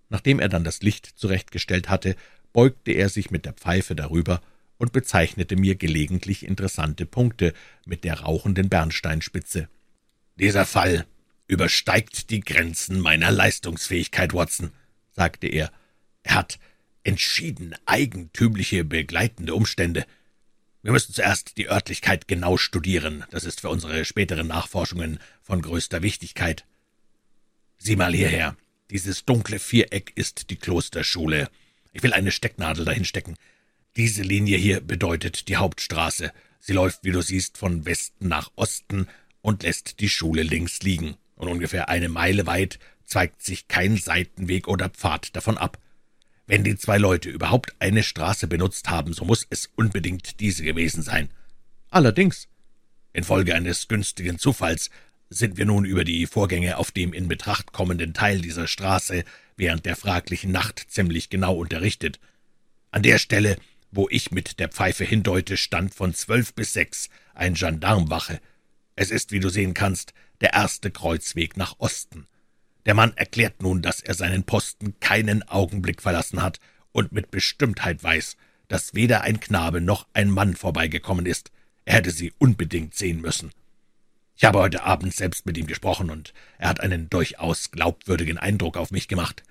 [0.10, 2.16] Nachdem er dann das Licht zurechtgestellt hatte,
[2.54, 4.42] beugte er sich mit der Pfeife darüber
[4.78, 7.54] und bezeichnete mir gelegentlich interessante Punkte
[7.86, 9.68] mit der rauchenden Bernsteinspitze.
[10.38, 11.06] »Dieser Fall
[11.48, 14.72] übersteigt die Grenzen meiner Leistungsfähigkeit, Watson«,
[15.12, 15.72] sagte er.
[16.24, 16.60] »Er hat
[17.06, 20.06] entschieden eigentümliche begleitende Umstände.
[20.82, 23.24] Wir müssen zuerst die Örtlichkeit genau studieren.
[23.32, 26.66] Das ist für unsere späteren Nachforschungen von größter Wichtigkeit.
[27.78, 28.56] Sieh mal hierher.
[28.90, 31.50] Dieses dunkle Viereck ist die Klosterschule.
[31.94, 33.36] Ich will eine Stecknadel dahin stecken.
[33.96, 36.32] Diese Linie hier bedeutet die Hauptstraße.
[36.60, 39.08] Sie läuft, wie du siehst, von Westen nach Osten
[39.42, 41.16] und lässt die Schule links liegen.
[41.36, 45.78] Und ungefähr eine Meile weit zweigt sich kein Seitenweg oder Pfad davon ab.
[46.48, 51.02] Wenn die zwei Leute überhaupt eine Straße benutzt haben, so muss es unbedingt diese gewesen
[51.02, 51.30] sein.
[51.90, 52.48] Allerdings,
[53.14, 54.92] infolge eines günstigen Zufalls
[55.30, 59.24] sind wir nun über die Vorgänge auf dem in Betracht kommenden Teil dieser Straße
[59.58, 62.20] während der fraglichen Nacht ziemlich genau unterrichtet.
[62.92, 63.58] An der Stelle,
[63.92, 68.40] wo ich mit der Pfeife hindeute, stand von zwölf bis sechs ein Gendarmwache.
[68.96, 72.28] Es ist, wie du sehen kannst, der erste Kreuzweg nach Osten.
[72.86, 76.60] Der Mann erklärt nun, dass er seinen Posten keinen Augenblick verlassen hat
[76.92, 81.52] und mit Bestimmtheit weiß, dass weder ein Knabe noch ein Mann vorbeigekommen ist.
[81.86, 83.52] Er hätte sie unbedingt sehen müssen.
[84.38, 88.76] Ich habe heute Abend selbst mit ihm gesprochen, und er hat einen durchaus glaubwürdigen Eindruck
[88.76, 89.44] auf mich gemacht.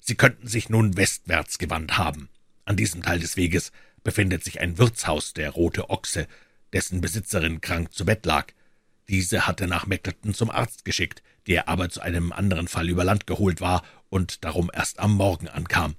[0.00, 2.28] Sie könnten sich nun westwärts gewandt haben.
[2.64, 3.72] An diesem Teil des Weges
[4.04, 6.26] befindet sich ein Wirtshaus, der Rote Ochse,
[6.72, 8.52] dessen Besitzerin krank zu Bett lag.
[9.08, 13.26] Diese hatte nach Meckleton zum Arzt geschickt, der aber zu einem anderen Fall über Land
[13.26, 15.96] geholt war und darum erst am Morgen ankam.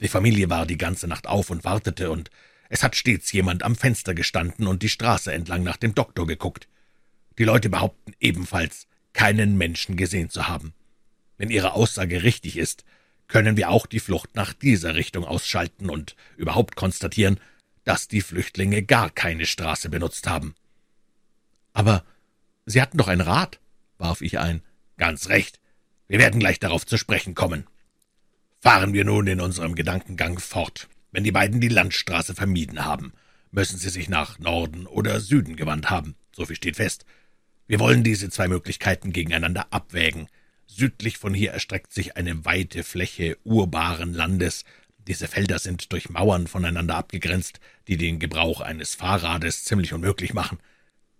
[0.00, 2.30] Die Familie war die ganze Nacht auf und wartete, und
[2.68, 6.68] es hat stets jemand am Fenster gestanden und die Straße entlang nach dem Doktor geguckt.
[7.38, 10.74] Die Leute behaupten ebenfalls, keinen Menschen gesehen zu haben.
[11.38, 12.84] Wenn ihre Aussage richtig ist,
[13.28, 17.40] können wir auch die Flucht nach dieser Richtung ausschalten und überhaupt konstatieren,
[17.84, 20.54] dass die Flüchtlinge gar keine Straße benutzt haben.
[21.72, 22.04] Aber
[22.66, 23.60] Sie hatten doch ein Rad,
[23.98, 24.62] warf ich ein.
[24.96, 25.60] Ganz recht.
[26.08, 27.66] Wir werden gleich darauf zu sprechen kommen.
[28.60, 30.88] Fahren wir nun in unserem Gedankengang fort.
[31.10, 33.12] Wenn die beiden die Landstraße vermieden haben,
[33.50, 36.14] müssen sie sich nach Norden oder Süden gewandt haben.
[36.34, 37.04] So viel steht fest.
[37.66, 40.28] Wir wollen diese zwei Möglichkeiten gegeneinander abwägen.
[40.66, 44.64] Südlich von hier erstreckt sich eine weite Fläche urbaren Landes,
[45.08, 50.58] Diese Felder sind durch Mauern voneinander abgegrenzt, die den Gebrauch eines Fahrrades ziemlich unmöglich machen.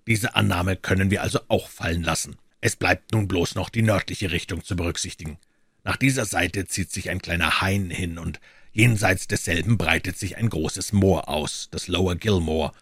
[0.06, 2.36] Diese Annahme können wir also auch fallen lassen.
[2.60, 5.38] Es bleibt nun bloß noch die nördliche Richtung zu berücksichtigen.
[5.84, 8.40] Nach dieser Seite zieht sich ein kleiner Hain hin, und
[8.72, 12.72] jenseits desselben breitet sich ein großes Moor aus, das Lower Gilmore,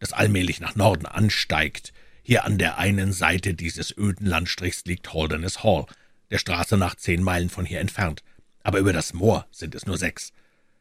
[0.00, 1.92] das allmählich nach Norden ansteigt.
[2.22, 5.86] Hier an der einen Seite dieses öden Landstrichs liegt Holderness Hall,
[6.30, 8.22] der Straße nach zehn Meilen von hier entfernt.
[8.62, 10.32] Aber über das Moor sind es nur sechs.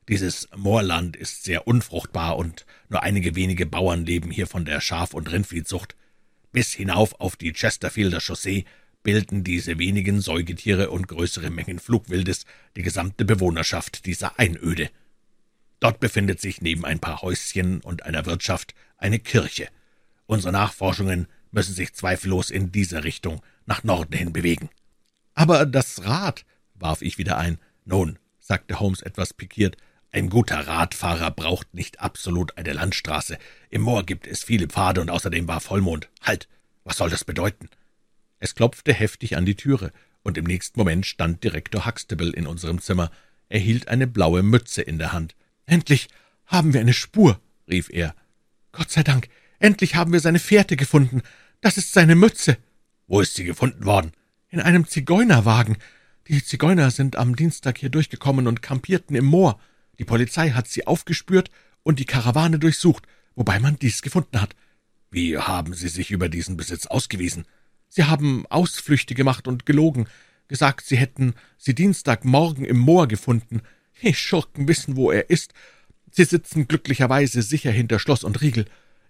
[0.10, 5.14] Dieses Moorland ist sehr unfruchtbar, und nur einige wenige Bauern leben hier von der Schaf-
[5.14, 5.96] und Rindviehzucht.
[6.52, 8.66] Bis hinauf auf die Chesterfielder Chaussee
[9.04, 14.90] bilden diese wenigen Säugetiere und größere Mengen Flugwildes die gesamte Bewohnerschaft dieser Einöde.
[15.80, 19.68] Dort befindet sich neben ein paar Häuschen und einer Wirtschaft eine Kirche.
[20.28, 24.70] Unsere Nachforschungen müssen sich zweifellos in dieser Richtung nach Norden hin bewegen.
[25.34, 27.58] Aber das Rad, warf ich wieder ein.
[27.86, 29.78] Nun, sagte Holmes etwas pikiert,
[30.14, 33.38] ein guter Radfahrer braucht nicht absolut eine Landstraße.
[33.70, 36.10] Im Moor gibt es viele Pfade und außerdem war Vollmond.
[36.22, 36.50] Halt!
[36.84, 37.70] Was soll das bedeuten?
[38.40, 39.92] Es klopfte heftig an die Türe,
[40.24, 43.12] und im nächsten Moment stand Direktor Huxtable in unserem Zimmer.
[43.50, 45.36] Er hielt eine blaue Mütze in der Hand.
[45.66, 46.10] Endlich
[46.46, 48.16] haben wir eine Spur, rief er.
[48.72, 51.22] Gott sei Dank, endlich haben wir seine Fährte gefunden.
[51.62, 52.58] Das ist seine Mütze.
[53.08, 54.12] Wo ist sie gefunden worden?
[54.50, 55.78] In einem Zigeunerwagen.
[56.28, 59.60] Die Zigeuner sind am Dienstag hier durchgekommen und kampierten im Moor.
[60.02, 61.52] Die Polizei hat sie aufgespürt
[61.84, 63.04] und die Karawane durchsucht,
[63.36, 64.56] wobei man dies gefunden hat.
[65.12, 67.46] Wie haben Sie sich über diesen Besitz ausgewiesen?
[67.88, 70.08] Sie haben Ausflüchte gemacht und gelogen,
[70.48, 73.62] gesagt, Sie hätten sie Dienstagmorgen im Moor gefunden.
[74.02, 75.54] Die Schurken wissen, wo er ist.
[76.10, 78.66] Sie sitzen glücklicherweise sicher hinter Schloss und Riegel.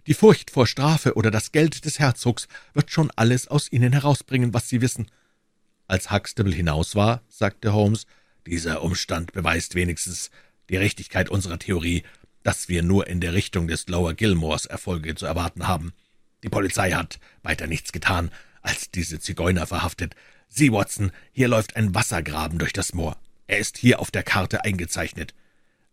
[0.06, 4.52] Die Furcht vor Strafe oder das Geld des Herzogs wird schon alles aus ihnen herausbringen,
[4.52, 5.10] was sie wissen.
[5.86, 8.04] Als Huxtable hinaus war, sagte Holmes,
[8.44, 10.30] dieser Umstand beweist wenigstens
[10.72, 12.02] die Richtigkeit unserer Theorie,
[12.42, 15.92] dass wir nur in der Richtung des Lower Gilmores Erfolge zu erwarten haben.
[16.42, 18.32] Die Polizei hat weiter nichts getan,
[18.62, 20.16] als diese Zigeuner verhaftet.
[20.48, 23.16] Sieh, Watson, hier läuft ein Wassergraben durch das Moor.
[23.46, 25.34] Er ist hier auf der Karte eingezeichnet.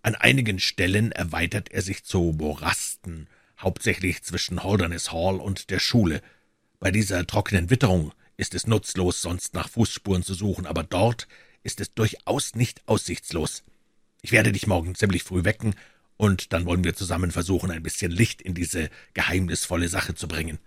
[0.02, 3.28] An einigen Stellen erweitert er sich zu Morasten,
[3.60, 6.22] hauptsächlich zwischen Holderness Hall und der Schule.
[6.80, 11.28] Bei dieser trockenen Witterung ist es nutzlos, sonst nach Fußspuren zu suchen, aber dort
[11.64, 13.64] ist es durchaus nicht aussichtslos.
[14.22, 15.76] Ich werde dich morgen ziemlich früh wecken,
[16.18, 20.60] und dann wollen wir zusammen versuchen, ein bisschen Licht in diese geheimnisvolle Sache zu bringen.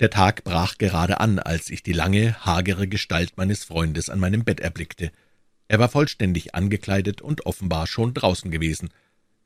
[0.00, 4.44] Der Tag brach gerade an, als ich die lange, hagere Gestalt meines Freundes an meinem
[4.44, 5.12] Bett erblickte.
[5.68, 8.88] Er war vollständig angekleidet und offenbar schon draußen gewesen.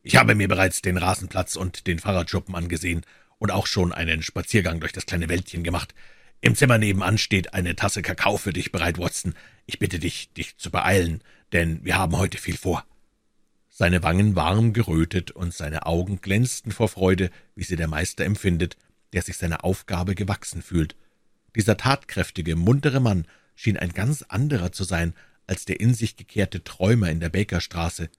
[0.02, 3.02] Ich habe mir bereits den Rasenplatz und den Fahrradschuppen angesehen
[3.38, 5.92] und auch schon einen Spaziergang durch das kleine Wäldchen gemacht.
[6.40, 9.34] Im Zimmer nebenan steht eine Tasse Kakao für dich bereit, Watson.
[9.72, 12.84] Ich bitte dich, dich zu beeilen, denn wir haben heute viel vor.
[13.68, 18.76] Seine Wangen warm gerötet und seine Augen glänzten vor Freude, wie sie der Meister empfindet,
[19.12, 20.96] der sich seiner Aufgabe gewachsen fühlt.
[21.54, 25.14] Dieser tatkräftige, muntere Mann schien ein ganz anderer zu sein
[25.46, 28.10] als der in sich gekehrte Träumer in der Bakerstraße.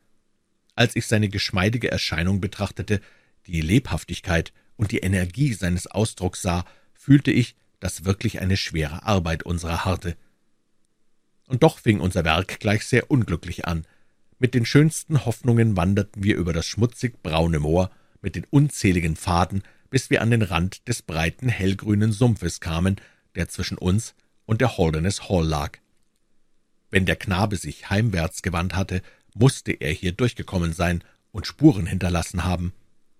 [0.75, 3.01] Als ich seine geschmeidige Erscheinung betrachtete,
[3.47, 9.43] die Lebhaftigkeit und die Energie seines Ausdrucks sah, fühlte ich, dass wirklich eine schwere Arbeit
[9.43, 10.15] unserer harrte.
[11.51, 13.85] Und doch fing unser Werk gleich sehr unglücklich an.
[14.39, 19.61] Mit den schönsten Hoffnungen wanderten wir über das schmutzig braune Moor mit den unzähligen Pfaden,
[19.89, 23.01] bis wir an den Rand des breiten hellgrünen Sumpfes kamen,
[23.35, 25.79] der zwischen uns und der Holderness Hall lag.
[26.89, 29.01] Wenn der Knabe sich heimwärts gewandt hatte,
[29.33, 32.71] musste er hier durchgekommen sein und Spuren hinterlassen haben.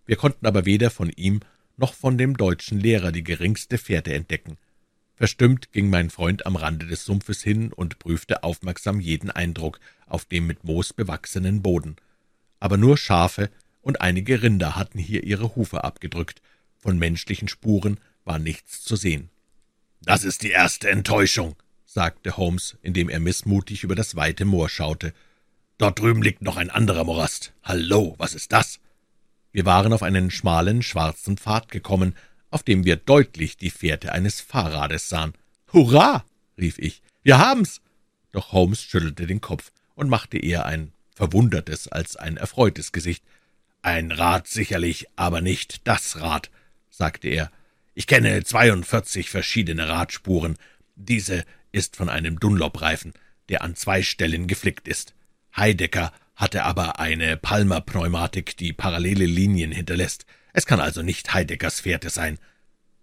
[0.06, 1.42] Wir konnten aber weder von ihm
[1.76, 4.58] noch von dem deutschen Lehrer die geringste Fährte entdecken.
[5.22, 10.26] Verstimmt ging mein Freund am Rande des Sumpfes hin und prüfte aufmerksam jeden Eindruck auf
[10.26, 11.98] dem mit Moos bewachsenen Boden.
[12.60, 13.52] Aber nur Schafe
[13.84, 16.42] und einige Rinder hatten hier ihre Hufe abgedrückt,
[16.80, 19.30] von menschlichen Spuren war nichts zu sehen.
[20.02, 21.56] »Das ist die erste Enttäuschung«,
[21.86, 25.14] sagte Holmes, indem er missmutig über das weite Moor schaute.
[25.78, 27.54] »Dort drüben liegt noch ein anderer Morast.
[27.62, 28.80] Hallo, was ist das?«
[29.52, 32.16] Wir waren auf einen schmalen, schwarzen Pfad gekommen,
[32.52, 35.34] auf dem wir deutlich die Fährte eines Fahrrades sahen.
[35.74, 36.26] »Hurra!«
[36.58, 37.02] rief ich.
[37.24, 37.82] »Wir haben's!«
[38.32, 43.24] Doch Holmes schüttelte den Kopf und machte eher ein verwundertes als ein erfreutes Gesicht.
[43.82, 46.52] »Ein Rad sicherlich, aber nicht das Rad«,
[46.90, 47.52] sagte er.
[47.94, 50.58] »Ich kenne zweiundvierzig verschiedene Radspuren.
[50.96, 53.14] Diese ist von einem Dunlop-Reifen,
[53.50, 55.14] der an zwei Stellen geflickt ist.
[55.56, 60.26] Heidecker hatte aber eine Palmer-Pneumatik, die parallele Linien hinterlässt.
[60.54, 62.38] Es kann also nicht Heideckers Fährte sein.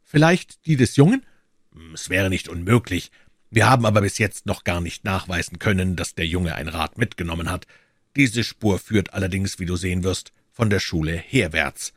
[0.02, 1.24] Vielleicht die des Jungen?
[1.72, 3.10] Hm, es wäre nicht unmöglich.
[3.50, 6.98] Wir haben aber bis jetzt noch gar nicht nachweisen können, dass der Junge ein Rad
[6.98, 7.66] mitgenommen hat.
[8.16, 11.92] Diese Spur führt allerdings, wie du sehen wirst, von der Schule herwärts.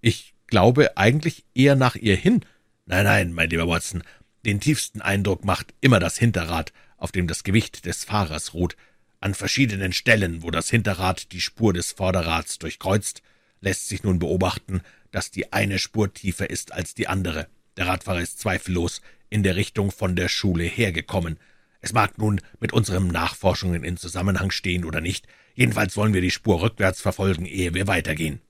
[0.00, 2.44] Ich glaube eigentlich eher nach ihr hin.
[2.86, 4.02] Nein, nein, mein lieber Watson,
[4.44, 8.76] den tiefsten Eindruck macht immer das Hinterrad, auf dem das Gewicht des Fahrers ruht.
[9.20, 13.22] An verschiedenen Stellen, wo das Hinterrad die Spur des Vorderrads durchkreuzt,
[13.64, 17.48] lässt sich nun beobachten, dass die eine Spur tiefer ist als die andere.
[17.76, 19.00] Der Radfahrer ist zweifellos
[19.30, 21.38] in der Richtung von der Schule hergekommen.
[21.80, 26.30] Es mag nun mit unseren Nachforschungen in Zusammenhang stehen oder nicht, jedenfalls wollen wir die
[26.30, 28.40] Spur rückwärts verfolgen, ehe wir weitergehen.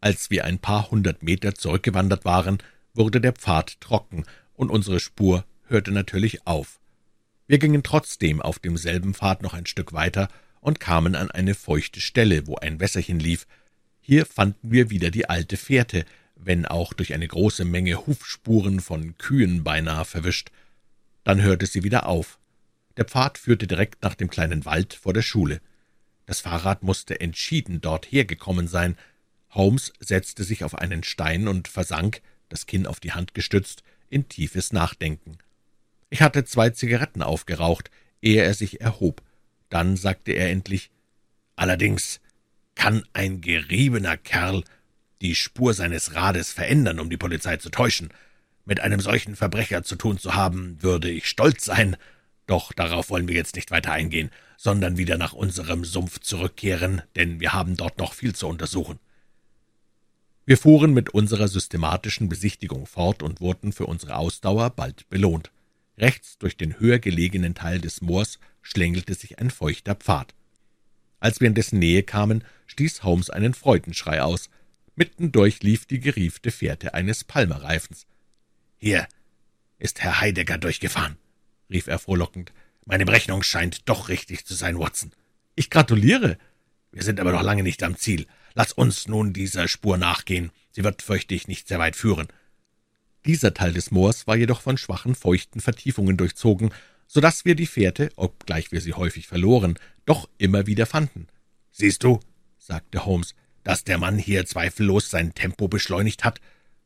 [0.00, 2.58] Als wir ein paar hundert Meter zurückgewandert waren,
[2.94, 6.80] wurde der Pfad trocken, und unsere Spur hörte natürlich auf.
[7.46, 10.28] Wir gingen trotzdem auf demselben Pfad noch ein Stück weiter
[10.60, 13.46] und kamen an eine feuchte Stelle, wo ein Wässerchen lief.
[14.08, 19.18] Hier fanden wir wieder die alte Fährte, wenn auch durch eine große Menge Hufspuren von
[19.18, 20.50] Kühen beinahe verwischt.
[21.24, 22.38] Dann hörte sie wieder auf.
[22.96, 25.60] Der Pfad führte direkt nach dem kleinen Wald vor der Schule.
[26.24, 28.96] Das Fahrrad musste entschieden dort hergekommen sein.
[29.50, 34.26] Holmes setzte sich auf einen Stein und versank, das Kinn auf die Hand gestützt, in
[34.26, 35.36] tiefes Nachdenken.
[36.08, 37.90] Ich hatte zwei Zigaretten aufgeraucht,
[38.22, 39.20] ehe er sich erhob.
[39.68, 40.90] Dann sagte er endlich
[41.56, 42.20] Allerdings
[42.78, 44.62] kann ein geriebener Kerl
[45.20, 48.10] die Spur seines Rades verändern, um die Polizei zu täuschen.
[48.64, 51.96] Mit einem solchen Verbrecher zu tun zu haben, würde ich stolz sein,
[52.46, 57.40] doch darauf wollen wir jetzt nicht weiter eingehen, sondern wieder nach unserem Sumpf zurückkehren, denn
[57.40, 59.00] wir haben dort noch viel zu untersuchen.
[60.46, 65.50] Wir fuhren mit unserer systematischen Besichtigung fort und wurden für unsere Ausdauer bald belohnt.
[65.98, 70.32] Rechts durch den höher gelegenen Teil des Moors schlängelte sich ein feuchter Pfad.
[71.18, 74.48] Als wir in dessen Nähe kamen, stieß Holmes einen Freudenschrei aus.
[74.94, 78.06] Mittendurch lief die geriefte Fährte eines Palmerreifens.
[78.78, 79.08] »Hier
[79.78, 81.16] ist Herr Heidegger durchgefahren«,
[81.68, 82.52] rief er frohlockend.
[82.84, 85.12] »Meine Berechnung scheint doch richtig zu sein, Watson.
[85.56, 86.38] Ich gratuliere.
[86.92, 88.26] Wir sind aber noch lange nicht am Ziel.
[88.54, 90.52] Lass uns nun dieser Spur nachgehen.
[90.70, 92.28] Sie wird, fürchte ich, nicht sehr weit führen.
[93.26, 96.70] Dieser Teil des Moors war jedoch von schwachen, feuchten Vertiefungen durchzogen,
[97.06, 101.26] so dass wir die Fährte, obgleich wir sie häufig verloren, doch immer wieder fanden.
[101.70, 102.20] »Siehst du«,
[102.68, 106.40] sagte Holmes, »dass der Mann hier zweifellos sein Tempo beschleunigt hat?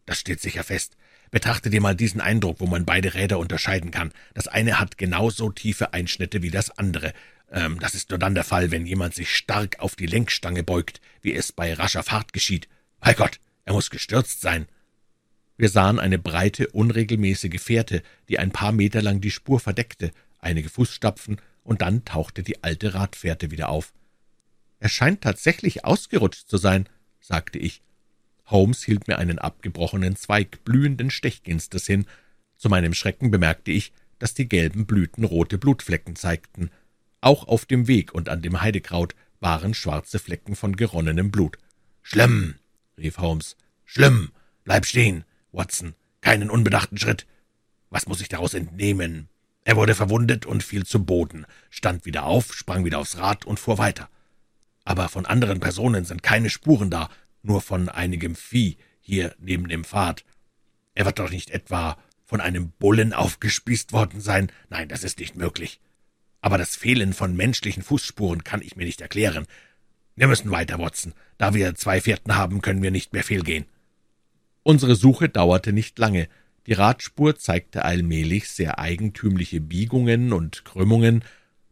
[0.06, 0.96] Das steht sicher fest.
[1.30, 4.12] Betrachte dir mal diesen Eindruck, wo man beide Räder unterscheiden kann.
[4.32, 7.12] Das eine hat genauso tiefe Einschnitte wie das andere.
[7.50, 11.00] Ähm, das ist nur dann der Fall, wenn jemand sich stark auf die Lenkstange beugt,
[11.20, 12.68] wie es bei rascher Fahrt geschieht.
[13.00, 14.66] Bei Gott, er muss gestürzt sein.«
[15.58, 20.68] wir sahen eine breite, unregelmäßige Fährte, die ein paar Meter lang die Spur verdeckte, einige
[20.68, 23.92] Fußstapfen, und dann tauchte die alte Radfährte wieder auf.
[24.82, 26.88] Er scheint tatsächlich ausgerutscht zu sein,
[27.20, 27.82] sagte ich.
[28.46, 32.04] Holmes hielt mir einen abgebrochenen Zweig blühenden Stechginstes hin.
[32.56, 36.72] Zu meinem Schrecken bemerkte ich, dass die gelben Blüten rote Blutflecken zeigten.
[37.20, 41.58] Auch auf dem Weg und an dem Heidekraut waren schwarze Flecken von geronnenem Blut.
[42.02, 42.56] »Schlimm«,
[42.98, 44.32] rief Holmes, »schlimm,
[44.64, 47.28] bleib stehen, Watson, keinen unbedachten Schritt.
[47.88, 49.28] Was muss ich daraus entnehmen?
[49.62, 53.60] Er wurde verwundet und fiel zu Boden, stand wieder auf, sprang wieder aufs Rad und
[53.60, 54.10] fuhr weiter.
[54.84, 57.08] Aber von anderen Personen sind keine Spuren da,
[57.42, 60.24] nur von einigem Vieh hier neben dem Pfad.
[60.94, 64.50] Er wird doch nicht etwa von einem Bullen aufgespießt worden sein.
[64.70, 65.80] Nein, das ist nicht möglich.
[66.40, 69.46] Aber das Fehlen von menschlichen Fußspuren kann ich mir nicht erklären.
[70.16, 71.14] Wir müssen weiter, Watson.
[71.38, 73.66] Da wir zwei Fährten haben, können wir nicht mehr fehlgehen.
[74.62, 76.28] Unsere Suche dauerte nicht lange.
[76.66, 81.24] Die Radspur zeigte allmählich sehr eigentümliche Biegungen und Krümmungen.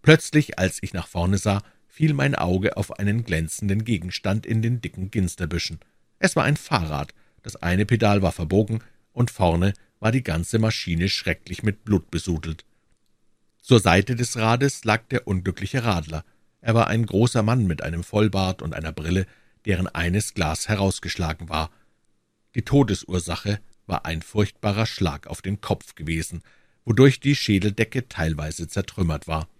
[0.02, 1.62] Plötzlich, als ich nach vorne sah,
[2.00, 5.80] fiel mein Auge auf einen glänzenden Gegenstand in den dicken Ginsterbüschen.
[6.18, 8.82] Es war ein Fahrrad, das eine Pedal war verbogen,
[9.12, 12.64] und vorne war die ganze Maschine schrecklich mit Blut besudelt.
[13.60, 16.24] Zur Seite des Rades lag der unglückliche Radler.
[16.62, 19.26] Er war ein großer Mann mit einem Vollbart und einer Brille,
[19.66, 21.70] deren eines Glas herausgeschlagen war.
[22.54, 26.40] Die Todesursache war ein furchtbarer Schlag auf den Kopf gewesen,
[26.86, 29.50] wodurch die Schädeldecke teilweise zertrümmert war.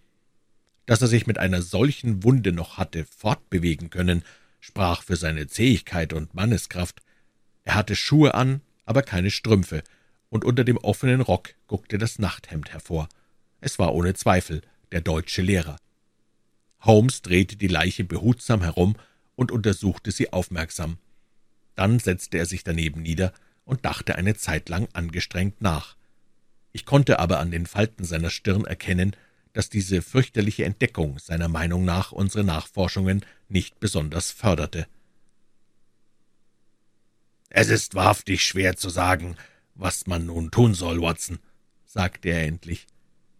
[0.86, 4.22] Dass er sich mit einer solchen Wunde noch hatte fortbewegen können,
[4.60, 7.00] sprach für seine Zähigkeit und Manneskraft.
[7.64, 9.82] Er hatte Schuhe an, aber keine Strümpfe,
[10.28, 13.08] und unter dem offenen Rock guckte das Nachthemd hervor.
[13.60, 14.62] Es war ohne Zweifel
[14.92, 15.76] der deutsche Lehrer.
[16.80, 18.96] Holmes drehte die Leiche behutsam herum
[19.36, 20.98] und untersuchte sie aufmerksam.
[21.74, 23.32] Dann setzte er sich daneben nieder
[23.64, 25.96] und dachte eine Zeit lang angestrengt nach.
[26.72, 29.16] Ich konnte aber an den Falten seiner Stirn erkennen,
[29.52, 34.86] dass diese fürchterliche Entdeckung seiner Meinung nach unsere Nachforschungen nicht besonders förderte.
[37.48, 39.36] »Es ist wahrhaftig schwer zu sagen,
[39.74, 41.40] was man nun tun soll, Watson«,
[41.84, 42.86] sagte er endlich.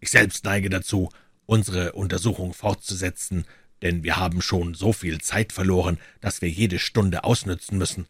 [0.01, 1.11] »Ich selbst neige dazu,
[1.47, 3.45] unsere Untersuchung fortzusetzen,
[3.83, 8.07] denn wir haben schon so viel Zeit verloren, dass wir jede Stunde ausnützen müssen.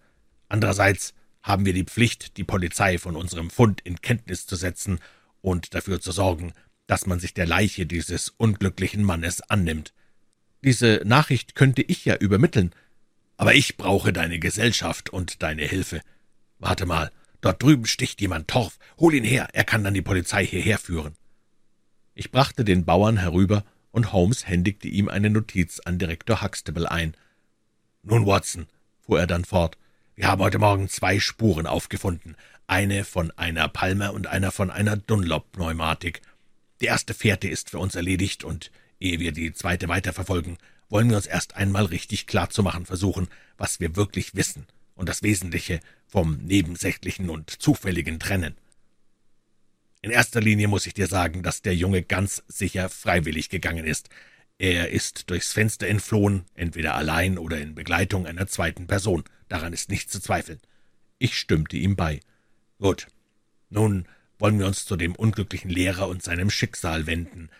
[0.48, 5.00] Andererseits haben wir die Pflicht, die Polizei von unserem Fund in Kenntnis zu setzen
[5.40, 6.52] und dafür zu sorgen,
[6.90, 9.94] dass man sich der Leiche dieses unglücklichen Mannes annimmt.
[10.64, 12.72] Diese Nachricht könnte ich ja übermitteln,
[13.36, 16.00] aber ich brauche deine Gesellschaft und deine Hilfe.
[16.58, 17.12] Warte mal,
[17.42, 18.80] dort drüben sticht jemand Torf.
[18.98, 21.14] Hol ihn her, er kann dann die Polizei hierher führen.
[22.14, 27.14] Ich brachte den Bauern herüber, und Holmes händigte ihm eine Notiz an Direktor Huxtable ein.
[28.02, 28.66] Nun, Watson,
[28.98, 29.78] fuhr er dann fort,
[30.16, 32.34] wir haben heute Morgen zwei Spuren aufgefunden,
[32.66, 36.20] eine von einer Palmer und einer von einer Dunlop-Pneumatik.
[36.80, 40.58] Die erste Fährte ist für uns erledigt, und ehe wir die zweite weiterverfolgen,
[40.88, 45.08] wollen wir uns erst einmal richtig klar zu machen versuchen, was wir wirklich wissen und
[45.08, 48.56] das Wesentliche vom Nebensächlichen und Zufälligen trennen.
[50.02, 54.08] In erster Linie muss ich dir sagen, dass der Junge ganz sicher freiwillig gegangen ist.
[54.58, 59.24] Er ist durchs Fenster entflohen, entweder allein oder in Begleitung einer zweiten Person.
[59.48, 60.60] Daran ist nicht zu zweifeln.
[61.18, 62.20] Ich stimmte ihm bei.
[62.78, 63.08] Gut.
[63.68, 64.06] Nun
[64.40, 67.50] wollen wir uns zu dem unglücklichen Lehrer und seinem Schicksal wenden.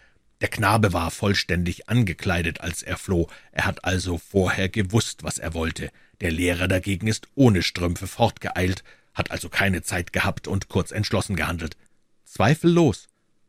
[0.41, 3.28] Der Knabe war vollständig angekleidet, als er floh.
[3.53, 5.91] Er hat also vorher gewusst, was er wollte.
[6.22, 11.37] Der Lehrer dagegen ist ohne Strümpfe fortgeeilt, hat also keine Zeit gehabt und kurz entschlossen
[11.37, 11.76] gehandelt.
[12.24, 13.09] Zweifellos.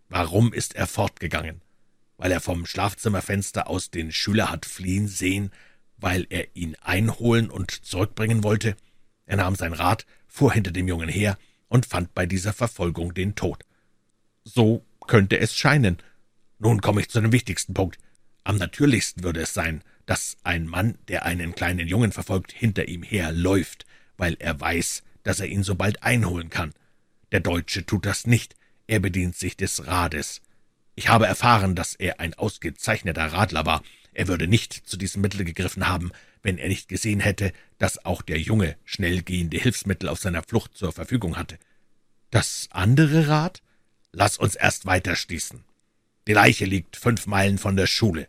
[0.10, 1.62] Warum ist er fortgegangen?
[2.18, 5.52] Weil er vom Schlafzimmerfenster aus den Schüler hat fliehen sehen,
[5.98, 8.76] weil er ihn einholen und zurückbringen wollte?
[9.26, 11.38] Er nahm sein Rad, fuhr hinter dem Jungen her
[11.72, 13.64] und fand bei dieser Verfolgung den Tod.
[14.44, 15.98] So könnte es scheinen,
[16.60, 17.98] nun komme ich zu dem wichtigsten Punkt.
[18.44, 23.04] Am natürlichsten würde es sein, dass ein Mann, der einen kleinen Jungen verfolgt, hinter ihm
[23.04, 23.86] herläuft,
[24.18, 26.74] weil er weiß, dass er ihn so bald einholen kann.
[27.32, 28.56] Der Deutsche tut das nicht,
[28.88, 30.42] er bedient sich des Rades.
[30.96, 33.82] Ich habe erfahren, dass er ein ausgezeichneter Radler war.
[34.12, 36.12] Er würde nicht zu diesem Mittel gegriffen haben,
[36.44, 40.76] wenn er nicht gesehen hätte, dass auch der Junge schnell gehende Hilfsmittel auf seiner Flucht
[40.76, 41.58] zur Verfügung hatte.
[42.30, 43.62] Das andere Rad?
[44.12, 45.64] Lass uns erst weiter schließen.
[46.28, 48.28] Die Leiche liegt fünf Meilen von der Schule.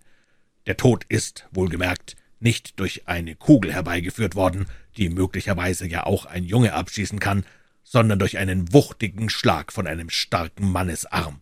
[0.66, 6.44] Der Tod ist, wohlgemerkt, nicht durch eine Kugel herbeigeführt worden, die möglicherweise ja auch ein
[6.44, 7.44] Junge abschießen kann,
[7.84, 11.40] sondern durch einen wuchtigen Schlag von einem starken Mannesarm.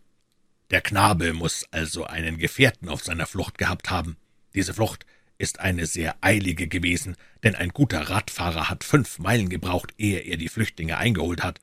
[0.69, 4.17] Der Knabe muss also einen Gefährten auf seiner Flucht gehabt haben.
[4.53, 5.05] Diese Flucht
[5.41, 10.37] ist eine sehr eilige gewesen, denn ein guter Radfahrer hat fünf Meilen gebraucht, ehe er
[10.37, 11.59] die Flüchtlinge eingeholt hat.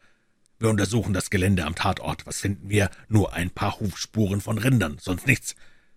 [0.59, 2.27] Wir untersuchen das Gelände am Tatort.
[2.27, 2.91] Was finden wir?
[3.09, 5.55] Nur ein paar Hufspuren von Rindern, sonst nichts.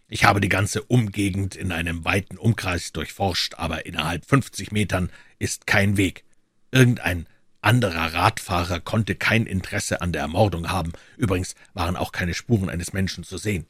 [0.08, 5.10] Ich habe die ganze Umgegend in einem weiten Umkreis durchforscht, aber innerhalb fünfzig Metern
[5.40, 6.24] ist kein Weg.
[6.72, 7.26] Irgendein
[7.62, 10.92] anderer Radfahrer konnte kein Interesse an der Ermordung haben.
[11.18, 13.66] Übrigens waren auch keine Spuren eines Menschen zu sehen.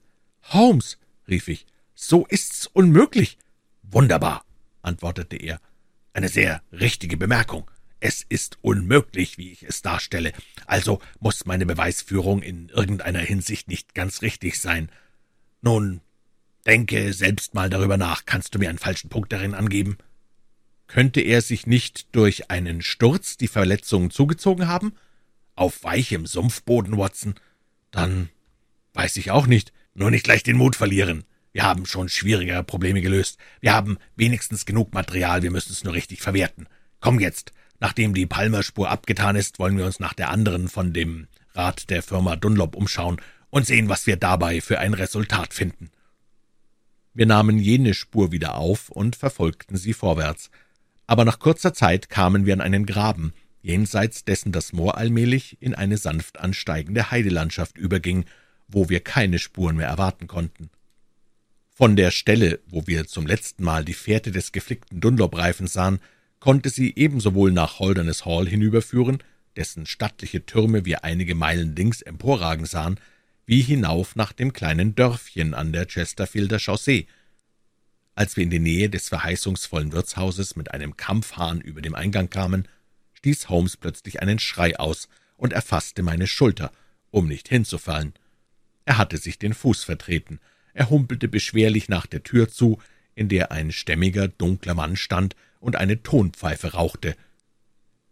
[0.49, 0.97] Holmes,
[1.29, 3.37] rief ich, so ist's unmöglich.
[3.91, 4.45] Wunderbar,
[4.81, 5.59] antwortete er.
[6.13, 7.69] Eine sehr richtige Bemerkung.
[7.99, 10.31] Es ist unmöglich, wie ich es darstelle.
[10.65, 14.89] Also muss meine Beweisführung in irgendeiner Hinsicht nicht ganz richtig sein.
[15.61, 15.99] Nun,
[16.65, 18.25] denke selbst mal darüber nach.
[18.25, 19.97] Kannst du mir einen falschen Punkt darin angeben?
[20.87, 24.93] Könnte er sich nicht durch einen Sturz die Verletzungen zugezogen haben?
[25.55, 27.35] Auf weichem Sumpfboden, Watson?
[27.91, 28.29] Dann
[28.93, 29.73] weiß ich auch nicht.
[29.93, 31.25] Nur nicht gleich den Mut verlieren.
[31.53, 33.37] Wir haben schon schwierigere Probleme gelöst.
[33.59, 36.67] Wir haben wenigstens genug Material, wir müssen es nur richtig verwerten.
[36.99, 41.27] Komm jetzt, Nachdem die Palmerspur abgetan ist, wollen wir uns nach der anderen von dem
[41.55, 45.89] Rat der Firma Dunlop umschauen und sehen, was wir dabei für ein Resultat finden.
[47.15, 50.51] Wir nahmen jene Spur wieder auf und verfolgten sie vorwärts.
[51.07, 53.33] Aber nach kurzer Zeit kamen wir an einen Graben,
[53.63, 58.25] jenseits dessen das Moor allmählich in eine sanft ansteigende Heidelandschaft überging,
[58.67, 60.69] wo wir keine Spuren mehr erwarten konnten.
[61.81, 65.99] Von der Stelle, wo wir zum letzten Mal die Fährte des geflickten Dunlop-Reifens sahen,
[66.39, 69.23] konnte sie ebensowohl nach Holderness Hall hinüberführen,
[69.55, 72.99] dessen stattliche Türme wir einige Meilen links emporragen sahen,
[73.47, 77.07] wie hinauf nach dem kleinen Dörfchen an der Chesterfielder Chaussee.
[78.13, 82.67] Als wir in die Nähe des verheißungsvollen Wirtshauses mit einem Kampfhahn über dem Eingang kamen,
[83.13, 86.71] stieß Holmes plötzlich einen Schrei aus und erfasste meine Schulter,
[87.09, 88.13] um nicht hinzufallen.
[88.85, 90.39] Er hatte sich den Fuß vertreten,
[90.73, 92.79] er humpelte beschwerlich nach der Tür zu,
[93.15, 97.15] in der ein stämmiger, dunkler Mann stand und eine Tonpfeife rauchte.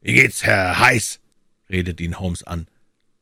[0.01, 1.19] »Wie geht's, Herr Heiß?«
[1.69, 2.67] redete ihn Holmes an.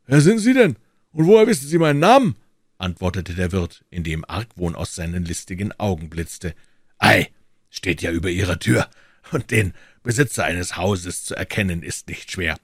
[0.05, 0.75] »Wer sind Sie denn?
[1.11, 2.35] Und woher wissen Sie meinen Namen?«
[2.77, 6.53] antwortete der Wirt, indem Argwohn aus seinen listigen Augen blitzte.
[6.99, 7.29] »Ei,
[7.69, 8.89] steht ja über Ihrer Tür,
[9.31, 9.73] und den
[10.03, 12.57] Besitzer eines Hauses zu erkennen ist nicht schwer.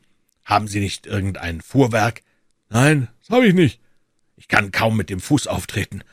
[0.46, 2.22] Haben Sie nicht irgendein Fuhrwerk?«
[2.70, 3.80] »Nein, das habe ich nicht.
[4.36, 6.04] Ich kann kaum mit dem Fuß auftreten.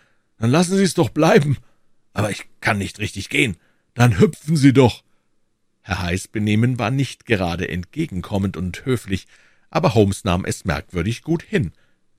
[0.41, 1.57] Dann lassen Sie es doch bleiben.«
[2.12, 3.57] aber ich kann nicht richtig gehen.
[3.95, 5.03] Dann hüpfen Sie doch.
[5.82, 9.26] Herr Heiß Benehmen war nicht gerade entgegenkommend und höflich,
[9.70, 11.72] aber Holmes nahm es merkwürdig gut hin.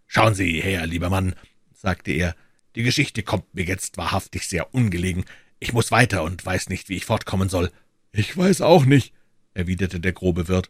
[0.07, 1.36] Schauen Sie her, lieber Mann,
[1.74, 2.36] sagte er,
[2.76, 5.26] die Geschichte kommt mir jetzt wahrhaftig sehr ungelegen.
[5.59, 7.72] Ich muss weiter und weiß nicht, wie ich fortkommen soll.
[8.11, 9.13] Ich weiß auch nicht,
[9.53, 10.69] erwiderte der grobe Wirt.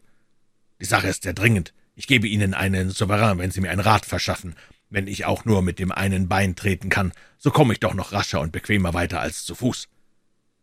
[0.80, 1.72] Die Sache ist sehr dringend.
[1.94, 4.54] Ich gebe Ihnen einen Souverän, wenn Sie mir einen Rat verschaffen.
[4.92, 8.12] Wenn ich auch nur mit dem einen Bein treten kann, so komme ich doch noch
[8.12, 9.88] rascher und bequemer weiter als zu Fuß.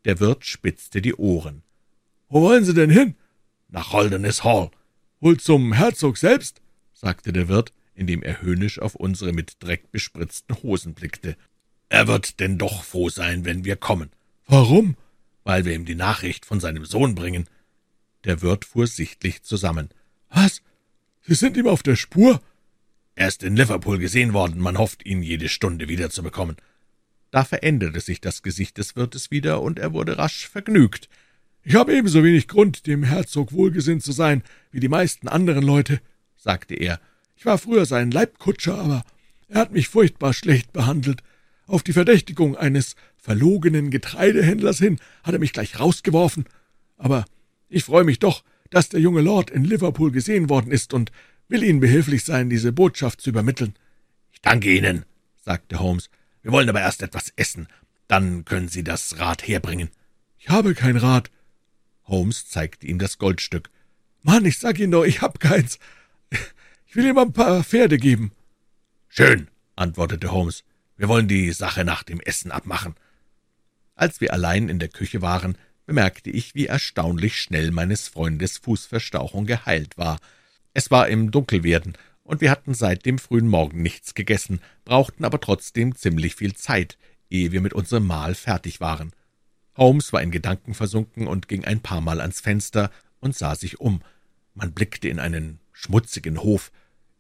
[0.06, 1.64] Der Wirt spitzte die Ohren.
[2.28, 3.16] Wo wollen Sie denn hin?
[3.70, 4.70] Nach Holderness Hall.
[5.20, 6.62] Wohl zum Herzog selbst?
[6.94, 11.36] sagte der Wirt, indem er höhnisch auf unsere mit Dreck bespritzten Hosen blickte.
[11.90, 14.12] Er wird denn doch froh sein, wenn wir kommen.
[14.46, 14.96] Warum?
[15.44, 17.48] Weil wir ihm die Nachricht von seinem Sohn bringen.
[18.26, 19.90] Der Wirt fuhr sichtlich zusammen.
[20.30, 20.62] Was?
[21.22, 22.40] Sie sind ihm auf der Spur?
[23.20, 26.56] Er ist in Liverpool gesehen worden, man hofft, ihn jede Stunde wiederzubekommen.
[27.32, 31.10] Da veränderte sich das Gesicht des Wirtes wieder, und er wurde rasch vergnügt.
[31.66, 34.42] Ich habe ebenso wenig Grund, dem Herzog wohlgesinnt zu sein,
[34.72, 36.00] wie die meisten anderen Leute,
[36.38, 37.02] sagte er.
[37.36, 39.04] Ich war früher sein Leibkutscher, aber
[39.50, 41.22] er hat mich furchtbar schlecht behandelt.
[41.68, 46.46] Auf die Verdächtigung eines verlogenen Getreidehändlers hin hat er mich gleich rausgeworfen.
[46.96, 47.26] Aber
[47.68, 51.12] ich freue mich doch, dass der junge Lord in Liverpool gesehen worden ist und
[51.50, 53.76] will Ihnen behilflich sein, diese Botschaft zu übermitteln.
[54.32, 55.06] Ich danke Ihnen,
[55.42, 56.10] sagte Holmes.
[56.42, 57.68] Wir wollen aber erst etwas essen.
[58.08, 59.90] Dann können Sie das Rad herbringen.
[60.38, 61.30] Ich habe kein Rad.
[62.06, 63.70] Holmes zeigte ihm das Goldstück.
[64.24, 65.80] Mann, ich sag Ihnen doch, ich hab keins.
[66.86, 68.32] Ich will ihm ein paar Pferde geben.
[69.10, 70.64] Schön, antwortete Holmes.
[70.98, 72.96] Wir wollen die Sache nach dem Essen abmachen.
[73.96, 79.46] Als wir allein in der Küche waren, bemerkte ich, wie erstaunlich schnell meines Freundes Fußverstauchung
[79.46, 80.20] geheilt war.
[80.80, 85.42] Es war im Dunkelwerden, und wir hatten seit dem frühen Morgen nichts gegessen, brauchten aber
[85.42, 86.98] trotzdem ziemlich viel Zeit,
[87.30, 89.12] ehe wir mit unserem Mahl fertig waren.
[89.76, 93.82] Holmes war in Gedanken versunken und ging ein paar Mal ans Fenster und sah sich
[93.82, 94.02] um.
[94.54, 96.72] Man blickte in einen schmutzigen Hof.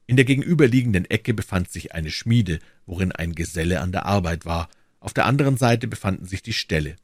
[0.08, 4.70] In der gegenüberliegenden Ecke befand sich eine Schmiede, worin ein Geselle an der Arbeit war.
[5.02, 6.96] Auf der anderen Seite befanden sich die Ställe.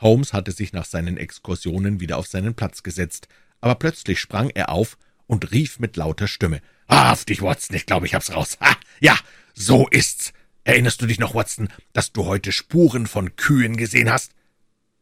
[0.00, 3.26] Holmes hatte sich nach seinen Exkursionen wieder auf seinen Platz gesetzt,
[3.60, 4.96] aber plötzlich sprang er auf
[5.28, 6.60] und rief mit lauter Stimme.
[6.88, 8.58] Wahrhaftig, Watson, ich glaube, ich hab's raus.
[8.60, 9.16] Ha, ja,
[9.54, 10.32] so ist's.
[10.64, 14.32] Erinnerst du dich noch, Watson, dass du heute Spuren von Kühen gesehen hast?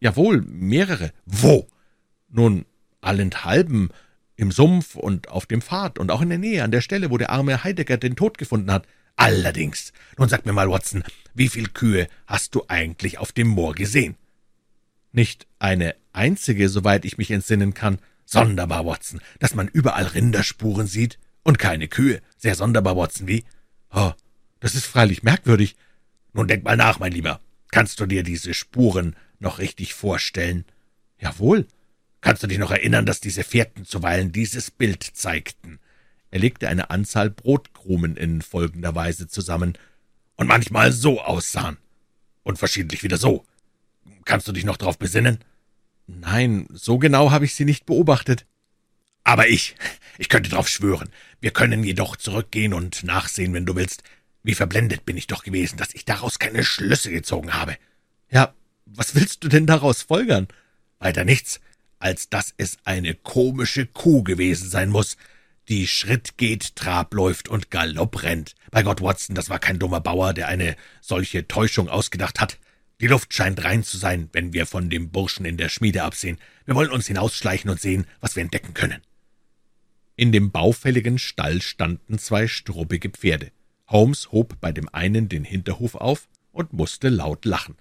[0.00, 1.12] Jawohl, mehrere.
[1.24, 1.68] Wo?
[2.28, 2.66] Nun,
[3.00, 3.90] allenthalben,
[4.36, 7.16] im Sumpf und auf dem Pfad und auch in der Nähe, an der Stelle, wo
[7.16, 8.86] der arme Heidegger den Tod gefunden hat.
[9.16, 9.92] Allerdings.
[10.18, 11.02] Nun sag mir mal, Watson,
[11.34, 14.16] wie viel Kühe hast du eigentlich auf dem Moor gesehen?
[15.12, 17.98] Nicht eine einzige, soweit ich mich entsinnen kann.
[18.26, 22.20] Sonderbar, Watson, dass man überall Rinderspuren sieht und keine Kühe.
[22.36, 23.44] Sehr sonderbar, Watson, wie?
[23.90, 24.12] Oh,
[24.60, 25.76] das ist freilich merkwürdig.
[26.32, 27.40] Nun denk mal nach, mein Lieber.
[27.70, 30.64] Kannst du dir diese Spuren noch richtig vorstellen?
[31.18, 31.66] Jawohl.
[32.20, 35.78] Kannst du dich noch erinnern, dass diese Fährten zuweilen dieses Bild zeigten?
[36.32, 39.78] Er legte eine Anzahl Brotkrumen in folgender Weise zusammen
[40.34, 41.78] und manchmal so aussahen
[42.42, 43.44] und verschiedentlich wieder so.
[44.24, 45.38] Kannst du dich noch darauf besinnen?
[46.06, 48.46] Nein, so genau habe ich sie nicht beobachtet.
[49.24, 49.74] Aber ich,
[50.18, 51.10] ich könnte darauf schwören.
[51.40, 54.02] Wir können jedoch zurückgehen und nachsehen, wenn du willst.
[54.42, 57.76] Wie verblendet bin ich doch gewesen, dass ich daraus keine Schlüsse gezogen habe.
[58.30, 58.54] Ja,
[58.84, 60.46] was willst du denn daraus folgern?
[61.00, 61.60] Weiter nichts
[61.98, 65.16] als dass es eine komische Kuh gewesen sein muss,
[65.68, 68.54] die Schritt geht, Trab läuft und Galopp rennt.
[68.70, 72.58] Bei Gott, Watson, das war kein dummer Bauer, der eine solche Täuschung ausgedacht hat.
[73.00, 76.38] Die Luft scheint rein zu sein, wenn wir von dem Burschen in der Schmiede absehen.
[76.64, 79.02] Wir wollen uns hinausschleichen und sehen, was wir entdecken können.
[80.16, 83.52] In dem baufälligen Stall standen zwei struppige Pferde.
[83.88, 87.76] Holmes hob bei dem einen den Hinterhof auf und musste laut lachen.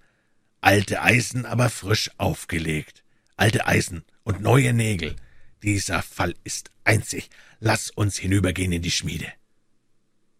[0.60, 3.06] Alte Eisen, aber frisch aufgelegt
[3.38, 5.16] alte Eisen und neue Nägel.
[5.64, 7.30] Dieser Fall ist einzig.
[7.60, 9.28] Lass uns hinübergehen in die Schmiede.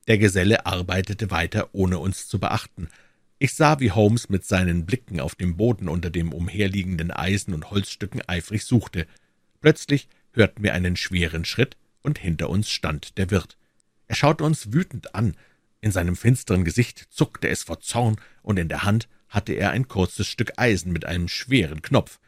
[0.08, 2.90] Der Geselle arbeitete weiter, ohne uns zu beachten.
[3.38, 7.70] Ich sah, wie Holmes mit seinen Blicken auf dem Boden unter dem umherliegenden Eisen und
[7.70, 9.08] Holzstücken eifrig suchte.
[9.60, 13.58] Plötzlich hörten wir einen schweren Schritt, und hinter uns stand der Wirt.
[14.08, 15.36] Er schaute uns wütend an.
[15.82, 19.88] In seinem finsteren Gesicht zuckte es vor Zorn, und in der Hand hatte er ein
[19.88, 22.20] kurzes Stück Eisen mit einem schweren Knopf.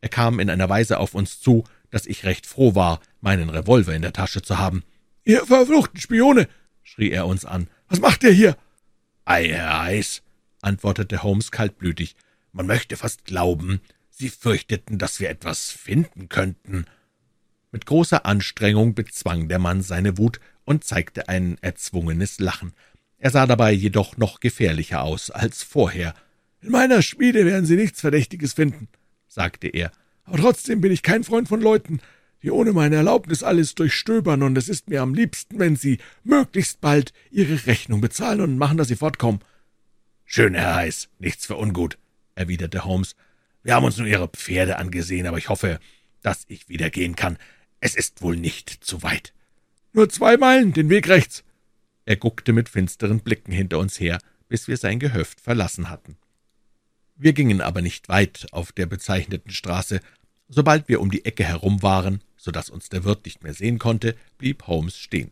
[0.00, 3.94] Er kam in einer Weise auf uns zu, dass ich recht froh war, meinen Revolver
[3.94, 4.84] in der Tasche zu haben.
[5.24, 6.48] »Ihr verfluchten Spione!«
[6.82, 7.68] schrie er uns an.
[7.88, 8.56] »Was macht ihr hier?«
[9.24, 10.22] »Ei, Herr Eis«,
[10.66, 12.16] antwortete Holmes kaltblütig,
[12.52, 16.86] »man möchte fast glauben, Sie fürchteten, dass wir etwas finden könnten.«
[17.72, 22.72] Mit großer Anstrengung bezwang der Mann seine Wut und zeigte ein erzwungenes Lachen.
[23.18, 26.14] Er sah dabei jedoch noch gefährlicher aus als vorher.
[26.60, 28.88] In meiner Schmiede werden Sie nichts Verdächtiges finden,
[29.28, 29.92] sagte er.
[30.24, 32.00] Aber trotzdem bin ich kein Freund von Leuten,
[32.42, 36.80] die ohne meine Erlaubnis alles durchstöbern, und es ist mir am liebsten, wenn Sie möglichst
[36.80, 39.40] bald Ihre Rechnung bezahlen und machen, dass Sie fortkommen.
[40.28, 41.98] Schön, Herr Heiß, nichts für ungut,
[42.34, 43.14] erwiderte Holmes.
[43.62, 45.78] Wir haben uns nur Ihre Pferde angesehen, aber ich hoffe,
[46.20, 47.38] dass ich wieder gehen kann.
[47.80, 49.32] Es ist wohl nicht zu weit.
[49.92, 51.44] Nur zwei Meilen, den Weg rechts.
[52.06, 54.18] Er guckte mit finsteren Blicken hinter uns her,
[54.48, 56.16] bis wir sein Gehöft verlassen hatten.
[57.14, 60.00] Wir gingen aber nicht weit auf der bezeichneten Straße.
[60.48, 63.78] Sobald wir um die Ecke herum waren, so dass uns der Wirt nicht mehr sehen
[63.78, 65.30] konnte, blieb Holmes stehen.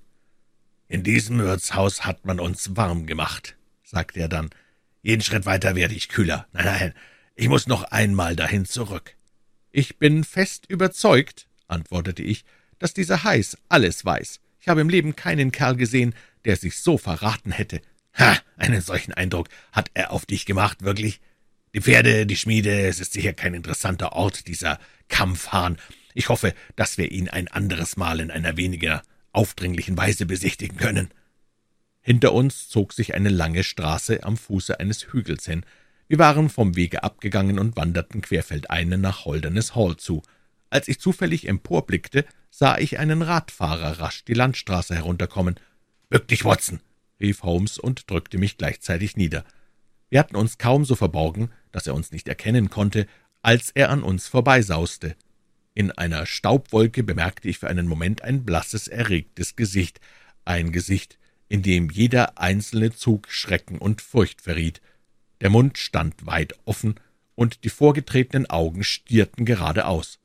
[0.87, 4.51] In diesem Wirtshaus hat man uns warm gemacht, sagte er dann.
[5.05, 6.49] Jeden Schritt weiter werde ich kühler.
[6.55, 6.95] Nein, nein,
[7.35, 9.15] ich muss noch einmal dahin zurück.
[9.71, 12.47] Ich bin fest überzeugt, antwortete ich,
[12.79, 14.41] dass dieser Heiß alles weiß.
[14.61, 16.15] Ich habe im Leben keinen Kerl gesehen,
[16.47, 17.83] der sich so verraten hätte.
[18.19, 21.21] Ha, einen solchen Eindruck hat er auf dich gemacht, wirklich?
[21.75, 24.79] Die Pferde, die Schmiede, es ist sicher kein interessanter Ort, dieser
[25.09, 25.77] Kampfhahn.
[26.15, 29.03] Ich hoffe, dass wir ihn ein anderes Mal in einer weniger
[29.33, 31.11] aufdringlichen Weise besichtigen können.
[32.07, 35.65] Hinter uns zog sich eine lange Straße am Fuße eines Hügels hin.
[36.07, 40.21] Wir waren vom Wege abgegangen und wanderten querfeldein nach Holderness Hall zu.
[40.69, 45.55] Als ich zufällig emporblickte, sah ich einen Radfahrer rasch die Landstraße herunterkommen.
[46.11, 46.81] »Bück dich, Watson!«
[47.21, 49.43] rief Holmes und drückte mich gleichzeitig nieder.
[50.11, 53.07] Wir hatten uns kaum so verborgen, dass er uns nicht erkennen konnte,
[53.41, 55.17] als er an uns vorbeisauste.
[55.73, 60.01] In einer Staubwolke bemerkte ich für einen Moment ein blasses, erregtes Gesicht,
[60.45, 61.19] ein Gesicht,
[61.49, 64.81] in dem jeder einzelne Zug Schrecken und Furcht verriet.
[65.41, 66.95] Der Mund stand weit offen,
[67.35, 70.19] und die vorgetretenen Augen stierten geradeaus.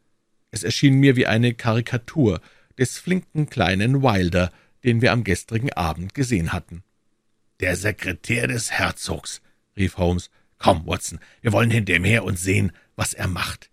[0.51, 2.41] Es erschien mir wie eine Karikatur
[2.77, 4.51] des flinken kleinen Wilder,
[4.83, 6.83] den wir am gestrigen Abend gesehen hatten.
[7.59, 9.41] »Der Sekretär des Herzogs«,
[9.75, 10.29] rief Holmes.
[10.57, 13.69] »Komm, Watson, wir wollen hinter ihm her und sehen, was er macht.«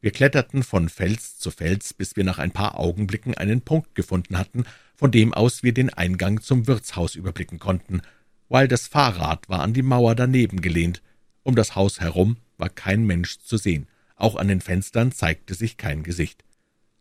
[0.00, 4.38] Wir kletterten von Fels zu Fels, bis wir nach ein paar Augenblicken einen Punkt gefunden
[4.38, 8.02] hatten, von dem aus wir den Eingang zum Wirtshaus überblicken konnten.
[8.48, 11.02] Weil das Fahrrad war an die Mauer daneben gelehnt.
[11.42, 13.88] Um das Haus herum war kein Mensch zu sehen.
[14.16, 16.44] Auch an den Fenstern zeigte sich kein Gesicht.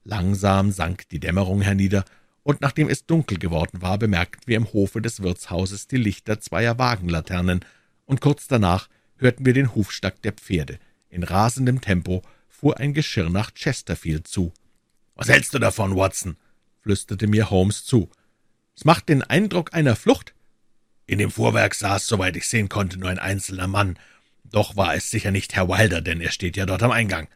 [0.03, 2.05] Langsam sank die Dämmerung hernieder,
[2.43, 6.77] und nachdem es dunkel geworden war, bemerkten wir im Hofe des Wirtshauses die Lichter zweier
[6.77, 7.61] Wagenlaternen,
[8.05, 10.77] und kurz danach hörten wir den Hufschlag der Pferde.
[11.09, 14.51] In rasendem Tempo fuhr ein Geschirr nach Chesterfield zu.
[15.15, 16.35] »Was hältst du davon, Watson?«
[16.83, 18.09] Flüsterte mir Holmes zu.
[18.75, 20.33] »Es macht den Eindruck einer Flucht?«
[21.05, 23.97] »In dem Fuhrwerk saß, soweit ich sehen konnte, nur ein einzelner Mann.
[24.43, 27.27] Doch war es sicher nicht Herr Wilder, denn er steht ja dort am Eingang.«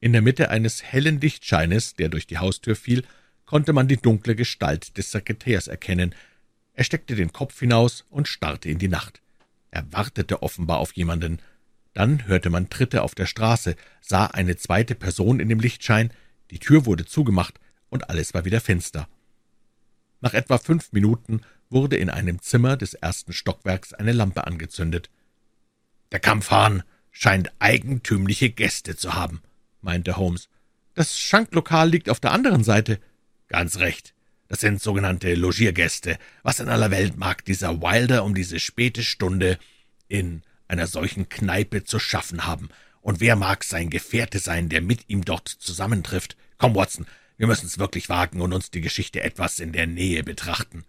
[0.00, 3.04] In der Mitte eines hellen Lichtscheines, der durch die Haustür fiel,
[3.46, 6.14] konnte man die dunkle Gestalt des Sekretärs erkennen.
[6.74, 9.20] Er steckte den Kopf hinaus und starrte in die Nacht.
[9.70, 11.40] Er wartete offenbar auf jemanden.
[11.94, 16.12] Dann hörte man Tritte auf der Straße, sah eine zweite Person in dem Lichtschein,
[16.50, 17.58] die Tür wurde zugemacht,
[17.90, 19.08] und alles war wieder finster.
[20.20, 25.10] Nach etwa fünf Minuten wurde in einem Zimmer des ersten Stockwerks eine Lampe angezündet.
[26.10, 29.42] »Der Kampfhahn scheint eigentümliche Gäste zu haben«,
[29.80, 30.48] meinte Holmes.
[30.94, 32.98] »Das Schanklokal liegt auf der anderen Seite.«
[33.48, 34.14] »Ganz recht.
[34.48, 36.18] Das sind sogenannte Logiergäste.
[36.42, 39.58] Was in aller Welt mag dieser Wilder um diese späte Stunde
[40.08, 42.70] in einer solchen Kneipe zu schaffen haben?
[43.02, 46.36] Und wer mag sein Gefährte sein, der mit ihm dort zusammentrifft?
[46.56, 47.06] Komm, Watson,
[47.38, 50.84] wir müssen's wirklich wagen und uns die Geschichte etwas in der Nähe betrachten.«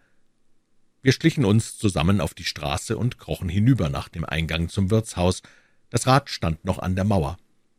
[1.01, 5.41] Wir schlichen uns zusammen auf die Straße und krochen hinüber nach dem Eingang zum Wirtshaus.
[5.89, 7.37] Das Rad stand noch an der Mauer.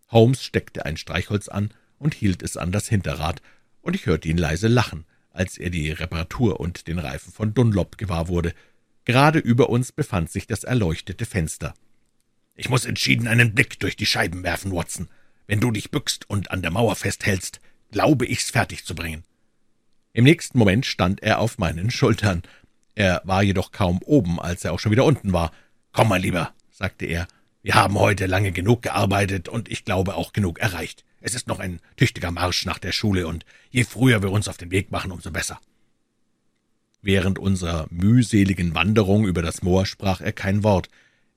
[0.08, 3.42] Holmes steckte ein Streichholz an und hielt es an das Hinterrad,
[3.82, 7.98] und ich hörte ihn leise lachen als er die Reparatur und den Reifen von Dunlop
[7.98, 8.54] gewahr wurde.
[9.04, 11.74] Gerade über uns befand sich das erleuchtete Fenster.
[12.56, 15.08] »Ich muss entschieden einen Blick durch die Scheiben werfen, Watson.
[15.46, 17.60] Wenn du dich bückst und an der Mauer festhältst,
[17.91, 19.24] glaube ich's fertig zu bringen.«
[20.12, 22.43] Im nächsten Moment stand er auf meinen Schultern.
[22.95, 25.53] Er war jedoch kaum oben, als er auch schon wieder unten war.
[25.93, 27.28] »Komm mal lieber«, sagte er,
[27.62, 31.05] »wir haben heute lange genug gearbeitet und ich glaube auch genug erreicht.
[31.20, 34.57] Es ist noch ein tüchtiger Marsch nach der Schule, und je früher wir uns auf
[34.57, 35.61] den Weg machen, umso besser.«
[37.03, 40.88] Während unserer mühseligen Wanderung über das Moor sprach er kein Wort.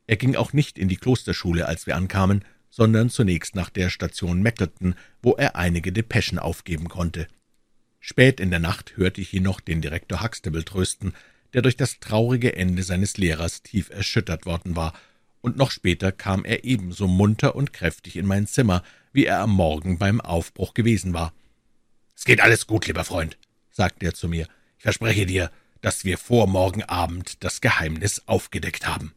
[0.07, 2.43] Er ging auch nicht in die Klosterschule, als wir ankamen,
[2.73, 7.27] sondern zunächst nach der Station Mackleton, wo er einige Depeschen aufgeben konnte.
[7.99, 11.13] Spät in der Nacht hörte ich ihn noch den Direktor Huxtable trösten,
[11.53, 14.93] der durch das traurige Ende seines Lehrers tief erschüttert worden war,
[15.41, 19.51] und noch später kam er ebenso munter und kräftig in mein Zimmer, wie er am
[19.51, 21.31] Morgen beim Aufbruch gewesen war.
[22.15, 23.37] »Es geht alles gut, lieber Freund«,
[23.69, 24.47] sagte er zu mir.
[24.77, 25.51] »Ich verspreche dir,
[25.81, 29.13] dass wir vor morgen Abend das Geheimnis aufgedeckt haben.«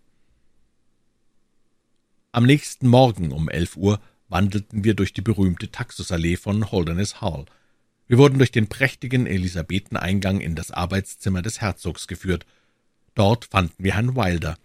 [2.37, 7.47] Am nächsten Morgen um elf Uhr wandelten wir durch die berühmte Taxusallee von Holderness Hall.
[8.09, 12.45] Wir wurden durch den prächtigen Elisabetheneingang in das Arbeitszimmer des Herzogs geführt.
[13.15, 14.59] Dort fanden wir Herrn Wilder.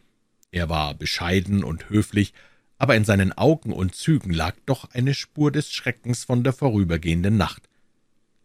[0.51, 2.33] Er war bescheiden und höflich,
[2.77, 7.37] aber in seinen Augen und Zügen lag doch eine Spur des Schreckens von der vorübergehenden
[7.37, 7.69] Nacht.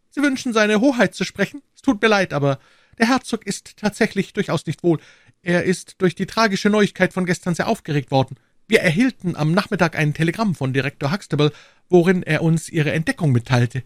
[0.09, 1.61] »Sie wünschen seine Hoheit zu sprechen?
[1.75, 2.61] Es tut mir leid, aber
[2.97, 5.01] der Herzog ist tatsächlich durchaus nicht wohl.
[5.41, 8.37] Er ist durch die tragische Neuigkeit von gestern sehr aufgeregt worden.
[8.69, 11.53] Wir erhielten am Nachmittag ein Telegramm von Direktor Huxtable,
[11.89, 13.81] worin er uns Ihre Entdeckung mitteilte.«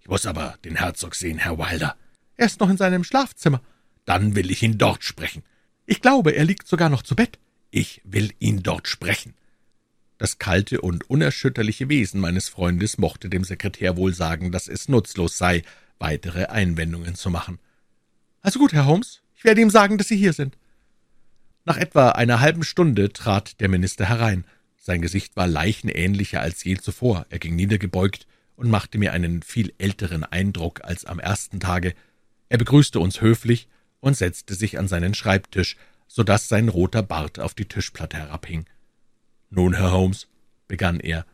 [0.00, 1.96] »Ich muss aber den Herzog sehen, Herr Wilder.«
[2.36, 3.62] »Er ist noch in seinem Schlafzimmer.«
[4.04, 5.44] »Dann will ich ihn dort sprechen.«
[5.86, 7.38] »Ich glaube, er liegt sogar noch zu Bett.«
[7.70, 9.34] »Ich will ihn dort sprechen.«
[10.18, 15.38] Das kalte und unerschütterliche Wesen meines Freundes mochte dem Sekretär wohl sagen, dass es nutzlos
[15.38, 15.62] sei,
[16.00, 17.60] weitere Einwendungen zu machen.
[18.42, 20.56] »Also gut, Herr Holmes, ich werde ihm sagen, dass Sie hier sind.«
[21.66, 24.44] Nach etwa einer halben Stunde trat der Minister herein.
[24.76, 27.26] Sein Gesicht war leichenähnlicher als je zuvor.
[27.28, 31.94] Er ging niedergebeugt und machte mir einen viel älteren Eindruck als am ersten Tage.
[32.48, 33.66] Er begrüßte uns höflich
[33.98, 38.66] und setzte sich an seinen Schreibtisch, so dass sein roter Bart auf die Tischplatte herabhing.
[39.50, 40.28] »Nun, Herr Holmes«,
[40.68, 41.26] begann er.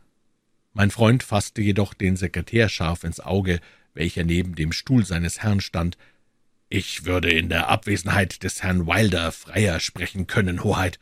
[0.73, 3.59] Mein Freund fasste jedoch den Sekretär scharf ins Auge,
[3.93, 5.95] welcher neben dem Stuhl seines Herrn stand,
[6.75, 10.97] »Ich würde in der Abwesenheit des Herrn Wilder freier sprechen können, Hoheit.«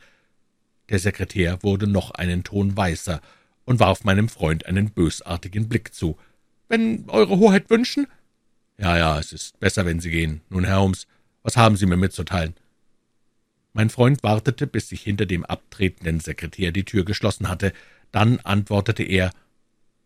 [0.90, 3.22] Der Sekretär wurde noch einen Ton weißer
[3.64, 6.18] und warf meinem Freund einen bösartigen Blick zu.
[6.68, 8.06] »Wenn Eure Hoheit wünschen?«
[8.76, 10.42] »Ja, ja, es ist besser, wenn Sie gehen.
[10.50, 11.06] Nun, Herr Holmes,
[11.42, 12.54] was haben Sie mir mitzuteilen?«
[13.72, 17.72] Mein Freund wartete, bis sich hinter dem abtretenden Sekretär die Tür geschlossen hatte.
[18.10, 19.30] Dann antwortete er,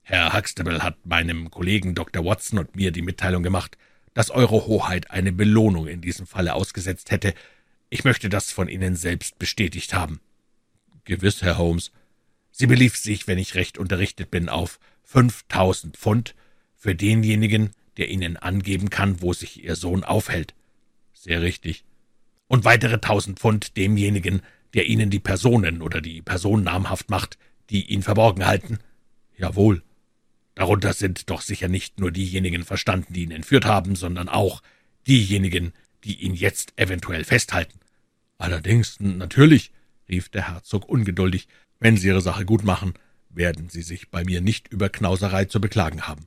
[0.02, 2.24] »Herr Huxtable hat meinem Kollegen Dr.
[2.24, 3.76] Watson und mir die Mitteilung gemacht,
[4.16, 7.34] dass Eure Hoheit eine Belohnung in diesem Falle ausgesetzt hätte.
[7.90, 10.20] Ich möchte das von Ihnen selbst bestätigt haben.«
[11.04, 11.92] »Gewiss, Herr Holmes.
[12.50, 16.34] Sie belief sich, wenn ich recht unterrichtet bin, auf fünftausend Pfund
[16.74, 20.54] für denjenigen, der Ihnen angeben kann, wo sich Ihr Sohn aufhält.«
[21.12, 21.84] »Sehr richtig.«
[22.48, 24.40] »Und weitere tausend Pfund demjenigen,
[24.72, 27.36] der Ihnen die Personen oder die Person namhaft macht,
[27.68, 28.78] die ihn verborgen halten.«
[29.36, 29.82] »Jawohl.«
[30.56, 34.62] Darunter sind doch sicher nicht nur diejenigen verstanden, die ihn entführt haben, sondern auch
[35.06, 37.78] diejenigen, die ihn jetzt eventuell festhalten.
[38.38, 39.70] Allerdings, natürlich,
[40.08, 41.46] rief der Herzog ungeduldig,
[41.78, 42.94] wenn Sie Ihre Sache gut machen,
[43.28, 46.26] werden Sie sich bei mir nicht über Knauserei zu beklagen haben.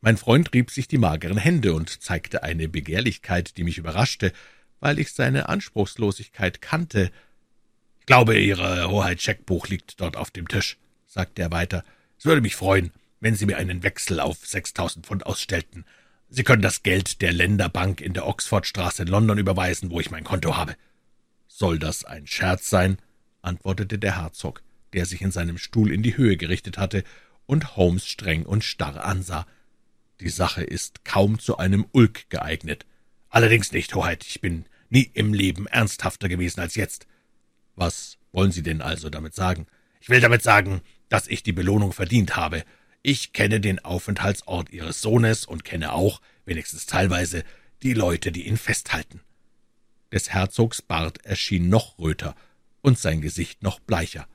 [0.00, 4.32] Mein Freund rieb sich die mageren Hände und zeigte eine Begehrlichkeit, die mich überraschte,
[4.80, 7.10] weil ich seine Anspruchslosigkeit kannte.
[7.98, 11.84] »Ich glaube, Ihre Hoheit Scheckbuch liegt dort auf dem Tisch«, sagte er weiter.
[12.18, 15.84] »Es würde mich freuen, wenn Sie mir einen Wechsel auf sechstausend Pfund ausstellten.
[16.28, 20.24] Sie können das Geld der Länderbank in der Oxfordstraße in London überweisen, wo ich mein
[20.24, 20.76] Konto habe.«
[21.48, 22.98] »Soll das ein Scherz sein?«
[23.42, 24.62] antwortete der Herzog,
[24.92, 27.04] der sich in seinem Stuhl in die Höhe gerichtet hatte
[27.46, 29.46] und Holmes streng und starr ansah.
[30.20, 32.86] »Die Sache ist kaum zu einem Ulk geeignet.«
[33.28, 34.24] »Allerdings nicht, Hoheit.
[34.24, 37.06] Ich bin nie im Leben ernsthafter gewesen als jetzt.«
[37.74, 39.66] »Was wollen Sie denn also damit sagen?«
[40.00, 42.64] »Ich will damit sagen, dass ich die Belohnung verdient habe.
[43.02, 47.44] Ich kenne den Aufenthaltsort Ihres Sohnes und kenne auch, wenigstens teilweise,
[47.82, 49.20] die Leute, die ihn festhalten.«
[50.12, 52.36] Des Herzogs Bart erschien noch röter
[52.82, 54.28] und sein Gesicht noch bleicher.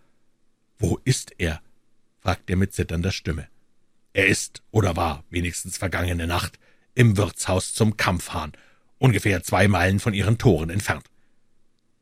[0.80, 1.62] »Wo ist er?«
[2.20, 3.48] fragte er mit zitternder Stimme.
[4.14, 6.58] »Er ist oder war, wenigstens vergangene Nacht,
[6.96, 8.54] im Wirtshaus zum Kampfhahn,
[8.98, 11.06] ungefähr zwei Meilen von Ihren Toren entfernt.«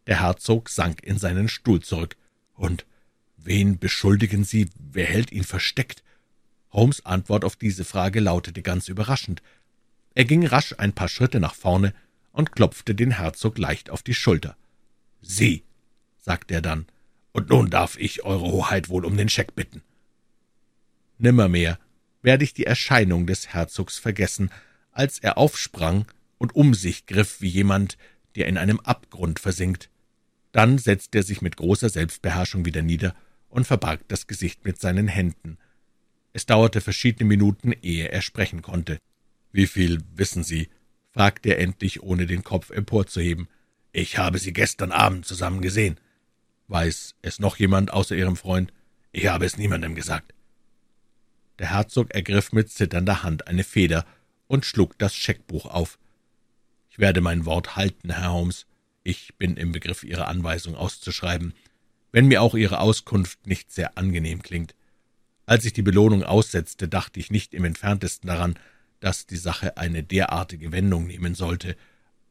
[0.08, 2.16] Der Herzog sank in seinen Stuhl zurück.
[2.54, 2.86] »Und
[3.36, 4.70] wen beschuldigen Sie?
[4.78, 6.04] Wer hält ihn versteckt?«
[6.74, 9.42] Holmes' Antwort auf diese Frage lautete ganz überraschend.
[10.16, 11.94] Er ging rasch ein paar Schritte nach vorne
[12.32, 14.58] und klopfte den Herzog leicht auf die Schulter.
[15.22, 15.64] »Sie«,
[16.18, 16.88] sagte er dann,
[17.32, 19.82] »und nun darf ich Eure Hoheit wohl um den Scheck bitten.«
[21.20, 21.80] Nimmermehr
[22.22, 24.50] werde ich die Erscheinung des Herzogs vergessen,
[24.92, 26.06] als er aufsprang
[26.38, 27.98] und um sich griff wie jemand,
[28.36, 29.90] der in einem Abgrund versinkt.
[30.52, 33.16] Dann setzte er sich mit großer Selbstbeherrschung wieder nieder
[33.50, 35.58] und verbarg das Gesicht mit seinen Händen.
[36.34, 38.98] Es dauerte verschiedene Minuten, ehe er sprechen konnte.
[39.52, 40.70] »Wie viel wissen Sie?«
[41.12, 43.48] fragte er endlich, ohne den Kopf emporzuheben.
[43.92, 46.00] »Ich habe Sie gestern Abend zusammen gesehen.«
[46.68, 48.74] »Weiß es noch jemand außer Ihrem Freund?«
[49.12, 50.34] »Ich habe es niemandem gesagt.«
[51.60, 54.04] Der Herzog ergriff mit zitternder Hand eine Feder
[54.48, 56.00] und schlug das Scheckbuch auf.
[56.90, 58.66] »Ich werde mein Wort halten, Herr Holmes.
[59.04, 61.54] Ich bin im Begriff, Ihre Anweisung auszuschreiben,
[62.12, 64.74] wenn mir auch Ihre Auskunft nicht sehr angenehm klingt.
[65.46, 68.58] Als ich die Belohnung aussetzte, dachte ich nicht im entferntesten daran,
[69.00, 71.76] dass die Sache eine derartige Wendung nehmen sollte.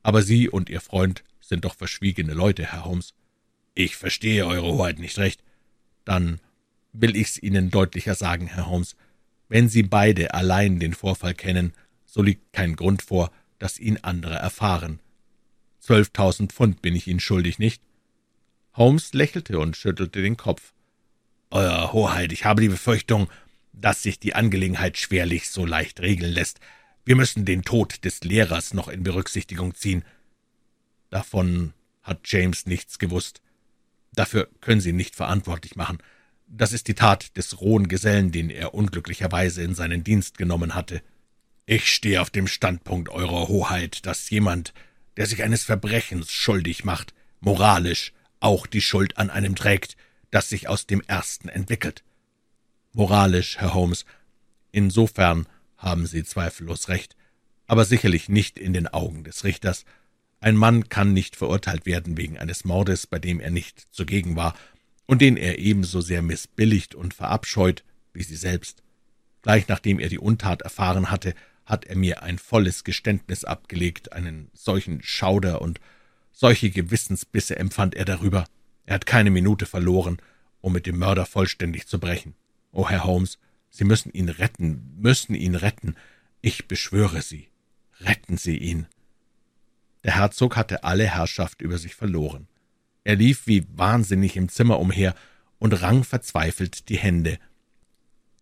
[0.03, 3.15] Aber Sie und Ihr Freund sind doch verschwiegene Leute, Herr Holmes.
[3.75, 5.43] Ich verstehe Eure Hoheit nicht recht.
[6.05, 6.41] Dann
[6.93, 8.97] will ich's Ihnen deutlicher sagen, Herr Holmes.
[9.49, 11.75] Wenn Sie beide allein den Vorfall kennen,
[12.07, 14.99] so liegt kein Grund vor, dass ihn andere erfahren.
[15.79, 17.83] Zwölftausend Pfund bin ich Ihnen schuldig, nicht?
[18.75, 20.73] Holmes lächelte und schüttelte den Kopf.
[21.53, 23.29] Euer Hoheit, ich habe die Befürchtung,
[23.75, 26.61] dass sich die Angelegenheit schwerlich so leicht regeln lässt.
[27.05, 30.03] Wir müssen den Tod des Lehrers noch in Berücksichtigung ziehen.
[31.11, 33.43] Davon hat James nichts gewusst.
[34.15, 35.99] Dafür können Sie ihn nicht verantwortlich machen.
[36.47, 41.03] Das ist die Tat des rohen Gesellen, den er unglücklicherweise in seinen Dienst genommen hatte.
[41.67, 44.73] Ich stehe auf dem Standpunkt Eurer Hoheit, dass jemand,
[45.19, 49.99] der sich eines Verbrechens schuldig macht, moralisch auch die Schuld an einem trägt,
[50.33, 52.03] das sich aus dem ersten entwickelt.
[52.93, 54.05] Moralisch, Herr Holmes,
[54.73, 57.15] insofern haben Sie zweifellos recht,
[57.69, 59.85] aber sicherlich nicht in den Augen des Richters.
[60.41, 64.55] Ein Mann kann nicht verurteilt werden wegen eines Mordes, bei dem er nicht zugegen war
[65.07, 68.83] und den er ebenso sehr missbilligt und verabscheut wie Sie selbst.
[69.43, 74.51] Gleich nachdem er die Untat erfahren hatte, hat er mir ein volles Geständnis abgelegt, einen
[74.55, 75.81] solchen Schauder und
[76.33, 78.47] solche Gewissensbisse empfand er darüber.
[78.85, 80.19] Er hat keine Minute verloren,
[80.61, 82.35] um mit dem Mörder vollständig zu brechen.
[82.73, 83.39] O Herr Holmes,
[83.71, 85.97] Sie müssen ihn retten, müssen ihn retten.
[86.41, 87.49] Ich beschwöre Sie,
[88.01, 88.87] retten Sie ihn.
[90.05, 92.49] Der Herzog hatte alle Herrschaft über sich verloren.
[93.05, 95.15] Er lief wie wahnsinnig im Zimmer umher
[95.59, 97.39] und rang verzweifelt die Hände.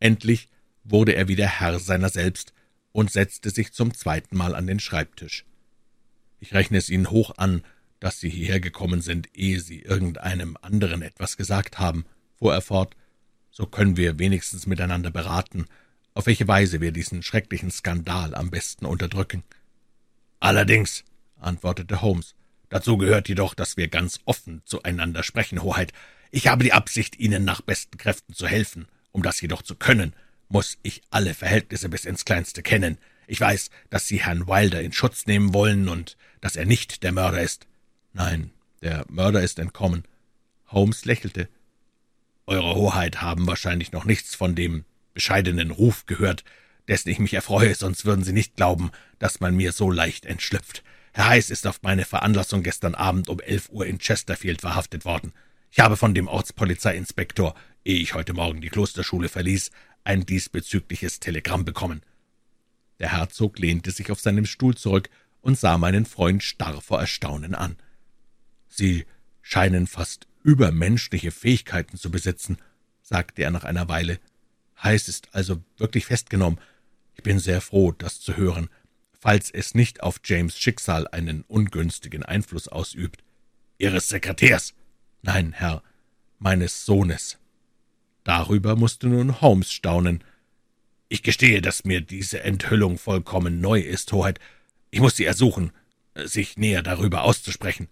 [0.00, 0.48] Endlich
[0.84, 2.52] wurde er wieder Herr seiner selbst
[2.92, 5.44] und setzte sich zum zweiten Mal an den Schreibtisch.
[6.40, 7.62] Ich rechne es Ihnen hoch an,
[8.00, 12.04] dass Sie hierher gekommen sind, ehe Sie irgendeinem anderen etwas gesagt haben,
[12.38, 12.96] fuhr er fort.
[13.50, 15.66] So können wir wenigstens miteinander beraten,
[16.14, 19.44] auf welche Weise wir diesen schrecklichen Skandal am besten unterdrücken.
[20.40, 21.04] Allerdings,
[21.38, 22.34] antwortete Holmes,
[22.70, 25.92] Dazu gehört jedoch, dass wir ganz offen zueinander sprechen, Hoheit.
[26.30, 28.86] Ich habe die Absicht, Ihnen nach besten Kräften zu helfen.
[29.10, 30.14] Um das jedoch zu können,
[30.48, 32.96] muss ich alle Verhältnisse bis ins Kleinste kennen.
[33.26, 37.10] Ich weiß, dass Sie Herrn Wilder in Schutz nehmen wollen und dass er nicht der
[37.10, 37.66] Mörder ist.
[38.12, 38.50] Nein,
[38.82, 40.04] der Mörder ist entkommen.
[40.68, 41.48] Holmes lächelte.
[42.46, 44.84] Eure Hoheit haben wahrscheinlich noch nichts von dem
[45.14, 46.44] bescheidenen Ruf gehört,
[46.88, 50.82] dessen ich mich erfreue, sonst würden Sie nicht glauben, dass man mir so leicht entschlüpft.
[51.12, 55.32] Herr Heiß ist auf meine Veranlassung gestern Abend um elf Uhr in Chesterfield verhaftet worden.
[55.70, 57.54] Ich habe von dem Ortspolizeiinspektor,
[57.84, 59.70] ehe ich heute Morgen die Klosterschule verließ,
[60.04, 62.02] ein diesbezügliches Telegramm bekommen.
[62.98, 67.54] Der Herzog lehnte sich auf seinem Stuhl zurück und sah meinen Freund starr vor Erstaunen
[67.54, 67.76] an.
[68.70, 69.04] Sie
[69.42, 72.56] scheinen fast übermenschliche Fähigkeiten zu besitzen,
[73.02, 74.18] sagte er nach einer Weile.
[74.82, 76.58] Heiß ist also wirklich festgenommen.
[77.14, 78.70] Ich bin sehr froh, das zu hören
[79.20, 83.22] falls es nicht auf James Schicksal einen ungünstigen Einfluss ausübt.
[83.78, 84.74] Ihres Sekretärs?
[85.22, 85.82] Nein, Herr,
[86.38, 87.38] meines Sohnes.
[88.24, 90.24] Darüber musste nun Holmes staunen.
[91.08, 94.40] Ich gestehe, dass mir diese Enthüllung vollkommen neu ist, Hoheit.
[94.90, 95.72] Ich muss Sie ersuchen,
[96.14, 97.88] sich näher darüber auszusprechen.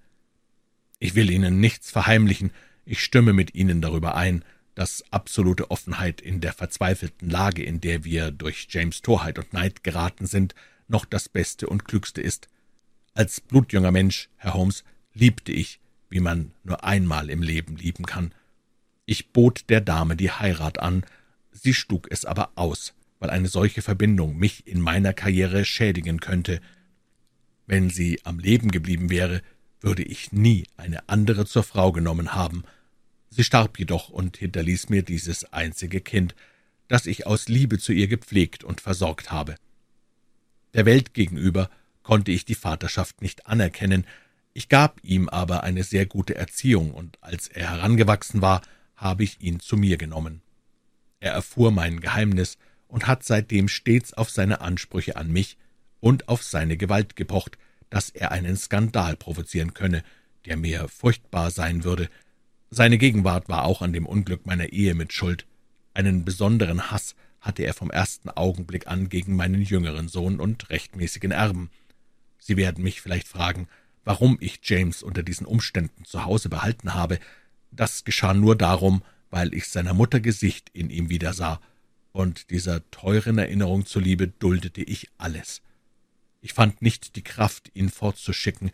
[0.99, 2.51] Ich will Ihnen nichts verheimlichen,
[2.85, 4.45] ich stimme mit Ihnen darüber ein,
[4.75, 9.83] dass absolute Offenheit in der verzweifelten Lage, in der wir durch James Torheit und Neid
[9.83, 10.55] geraten sind,
[10.87, 12.49] noch das Beste und Klügste ist.
[13.15, 14.85] Als blutjunger Mensch, Herr Holmes,
[15.15, 18.33] liebte ich, wie man nur einmal im Leben lieben kann.
[19.05, 21.05] Ich bot der Dame die Heirat an,
[21.51, 26.61] sie schlug es aber aus, weil eine solche Verbindung mich in meiner Karriere schädigen könnte.
[27.67, 29.43] Wenn sie am Leben geblieben wäre,
[29.81, 32.65] würde ich nie eine andere zur Frau genommen haben.
[33.31, 36.35] Sie starb jedoch und hinterließ mir dieses einzige Kind,
[36.89, 39.57] das ich aus Liebe zu ihr gepflegt und versorgt habe.
[40.75, 41.71] Der Welt gegenüber
[42.03, 44.07] konnte ich die Vaterschaft nicht anerkennen,
[44.55, 48.63] ich gab ihm aber eine sehr gute Erziehung, und als er herangewachsen war,
[48.97, 50.43] habe ich ihn zu mir genommen.
[51.21, 52.59] Er erfuhr mein Geheimnis
[52.89, 55.59] und hat seitdem stets auf seine Ansprüche an mich
[56.01, 57.57] und auf seine Gewalt gepocht,
[57.91, 60.03] dass er einen Skandal provozieren könne,
[60.45, 62.09] der mir furchtbar sein würde.
[62.71, 65.47] Seine Gegenwart war auch an dem Unglück meiner Ehe mit Schuld.
[65.95, 71.31] Einen besonderen Hass hatte er vom ersten Augenblick an gegen meinen jüngeren Sohn und rechtmäßigen
[71.31, 71.71] Erben.
[72.39, 73.69] Sie werden mich vielleicht fragen,
[74.05, 77.19] warum ich James unter diesen Umständen zu Hause behalten habe.
[77.71, 81.61] Das geschah nur darum, weil ich seiner Mutter Gesicht in ihm wiedersah,
[82.13, 85.63] und dieser teuren Erinnerung zuliebe duldete ich alles.
[86.41, 88.71] Ich fand nicht die Kraft, ihn fortzuschicken,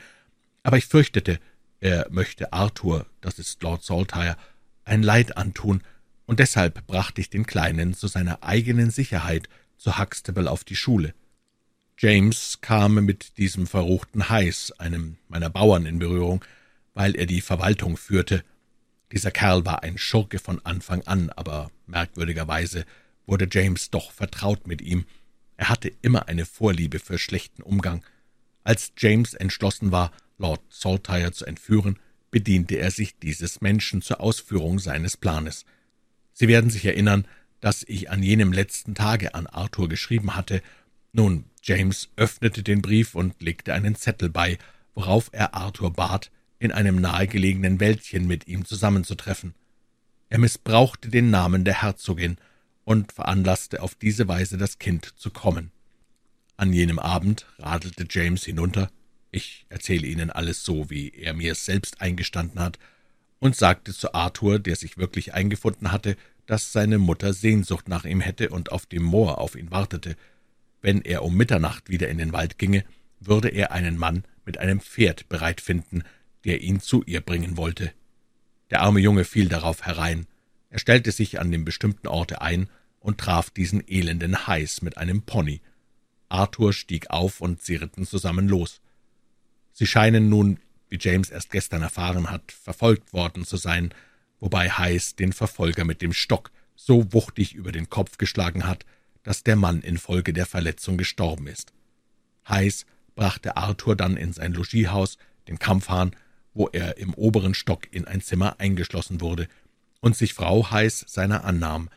[0.63, 1.39] aber ich fürchtete,
[1.81, 4.37] er möchte Arthur, das ist Lord Saltire,
[4.85, 5.83] ein Leid antun,
[6.27, 11.15] und deshalb brachte ich den Kleinen zu seiner eigenen Sicherheit zu Huxtable auf die Schule.
[11.99, 16.45] James kam mit diesem verruchten Heiß, einem meiner Bauern, in Berührung,
[16.95, 18.43] weil er die Verwaltung führte.
[19.13, 22.85] Dieser Kerl war ein Schurke von Anfang an, aber merkwürdigerweise
[23.27, 25.05] wurde James doch vertraut mit ihm.
[25.57, 28.05] Er hatte immer eine Vorliebe für schlechten Umgang.
[28.65, 31.99] Als James entschlossen war, Lord Saltire zu entführen,
[32.31, 35.65] bediente er sich dieses Menschen zur Ausführung seines Planes.
[36.33, 37.27] Sie werden sich erinnern,
[37.61, 40.61] dass ich an jenem letzten Tage an Arthur geschrieben hatte.
[41.13, 44.59] Nun, James öffnete den Brief und legte einen Zettel bei,
[44.95, 49.55] worauf er Arthur bat, in einem nahegelegenen Wäldchen mit ihm zusammenzutreffen.
[50.29, 52.37] Er missbrauchte den Namen der Herzogin
[52.85, 55.71] und veranlasste auf diese Weise das Kind zu kommen.
[56.57, 58.91] An jenem Abend radelte James hinunter,
[59.31, 62.79] ich erzähle Ihnen alles so, wie er mir es selbst eingestanden hat,
[63.41, 66.17] und sagte zu Arthur, der sich wirklich eingefunden hatte,
[66.47, 70.17] dass seine Mutter Sehnsucht nach ihm hätte und auf dem Moor auf ihn wartete.
[70.81, 72.85] Wenn er um Mitternacht wieder in den Wald ginge,
[73.21, 76.05] würde er einen Mann mit einem Pferd bereit finden,
[76.45, 77.93] der ihn zu ihr bringen wollte.
[78.71, 80.27] Der arme Junge fiel darauf herein.
[80.75, 82.69] Er stellte sich an dem bestimmten Orte ein
[82.99, 85.61] und traf diesen elenden Heiß mit einem Pony.
[86.29, 88.81] Arthur stieg auf und sie ritten zusammen los.
[89.73, 90.59] Sie scheinen nun,
[90.89, 93.95] wie James erst gestern erfahren hat, verfolgt worden zu sein,
[94.41, 98.85] wobei Heiß den Verfolger mit dem Stock so wuchtig über den Kopf geschlagen hat,
[99.23, 101.73] dass der Mann infolge der Verletzung gestorben ist.
[102.49, 106.17] Heiß brachte Arthur dann in sein Logiehaus, den Kampfhahn,
[106.53, 109.47] wo er im oberen Stock in ein Zimmer eingeschlossen wurde
[110.05, 111.89] und sich Frau Heiß seiner annahm.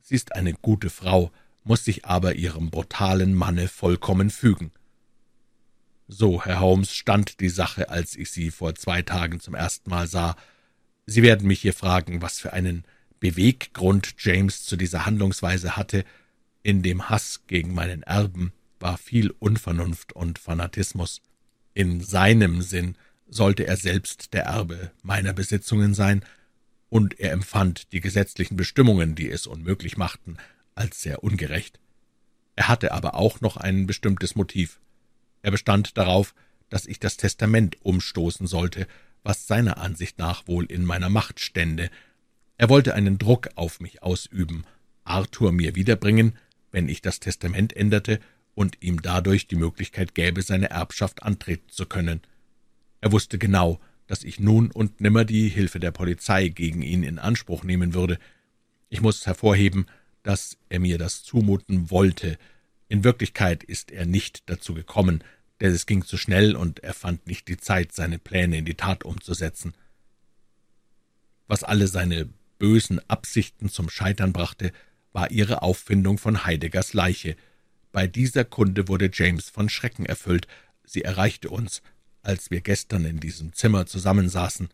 [0.00, 1.32] Sie ist eine gute Frau,
[1.64, 4.70] muss sich aber ihrem brutalen Manne vollkommen fügen.
[6.06, 10.06] So, Herr Holmes, stand die Sache, als ich Sie vor zwei Tagen zum ersten Mal
[10.06, 10.36] sah.
[11.06, 12.84] Sie werden mich hier fragen, was für einen
[13.18, 16.04] Beweggrund James zu dieser Handlungsweise hatte.
[16.62, 21.20] In dem Hass gegen meinen Erben war viel Unvernunft und Fanatismus.
[21.74, 22.96] In seinem Sinn
[23.26, 26.24] sollte er selbst der Erbe meiner Besitzungen sein,
[26.88, 30.36] und er empfand die gesetzlichen Bestimmungen, die es unmöglich machten,
[30.74, 31.80] als sehr ungerecht.
[32.54, 34.80] Er hatte aber auch noch ein bestimmtes Motiv.
[35.42, 36.34] Er bestand darauf,
[36.68, 38.86] dass ich das Testament umstoßen sollte,
[39.22, 41.90] was seiner Ansicht nach wohl in meiner Macht stände.
[42.58, 44.64] Er wollte einen Druck auf mich ausüben,
[45.04, 46.38] Arthur mir wiederbringen,
[46.72, 48.20] wenn ich das Testament änderte
[48.54, 52.22] und ihm dadurch die Möglichkeit gäbe, seine Erbschaft antreten zu können.
[53.00, 57.18] Er wusste genau, dass ich nun und nimmer die Hilfe der Polizei gegen ihn in
[57.18, 58.18] Anspruch nehmen würde.
[58.88, 59.86] Ich muss hervorheben,
[60.22, 62.38] dass er mir das zumuten wollte.
[62.88, 65.22] In Wirklichkeit ist er nicht dazu gekommen,
[65.60, 68.74] denn es ging zu schnell und er fand nicht die Zeit, seine Pläne in die
[68.74, 69.74] Tat umzusetzen.
[71.46, 72.28] Was alle seine
[72.58, 74.72] bösen Absichten zum Scheitern brachte,
[75.12, 77.36] war ihre Auffindung von Heideggers Leiche.
[77.92, 80.46] Bei dieser Kunde wurde James von Schrecken erfüllt.
[80.84, 81.82] Sie erreichte uns,
[82.26, 84.68] als wir gestern in diesem Zimmer zusammensaßen.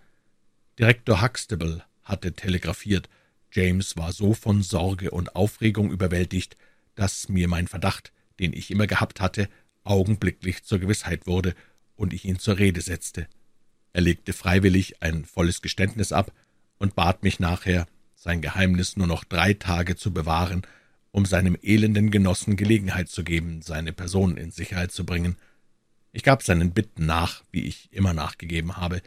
[0.78, 3.10] Direktor Huxtable hatte telegrafiert,
[3.52, 6.56] James war so von Sorge und Aufregung überwältigt,
[6.94, 9.50] dass mir mein Verdacht, den ich immer gehabt hatte,
[9.84, 11.54] augenblicklich zur Gewissheit wurde
[11.94, 13.26] und ich ihn zur Rede setzte.
[13.92, 16.32] Er legte freiwillig ein volles Geständnis ab
[16.78, 20.62] und bat mich nachher, sein Geheimnis nur noch drei Tage zu bewahren,
[21.10, 25.36] um seinem elenden Genossen Gelegenheit zu geben, seine Person in Sicherheit zu bringen.
[26.12, 29.00] Ich gab seinen Bitten nach, wie ich immer nachgegeben habe.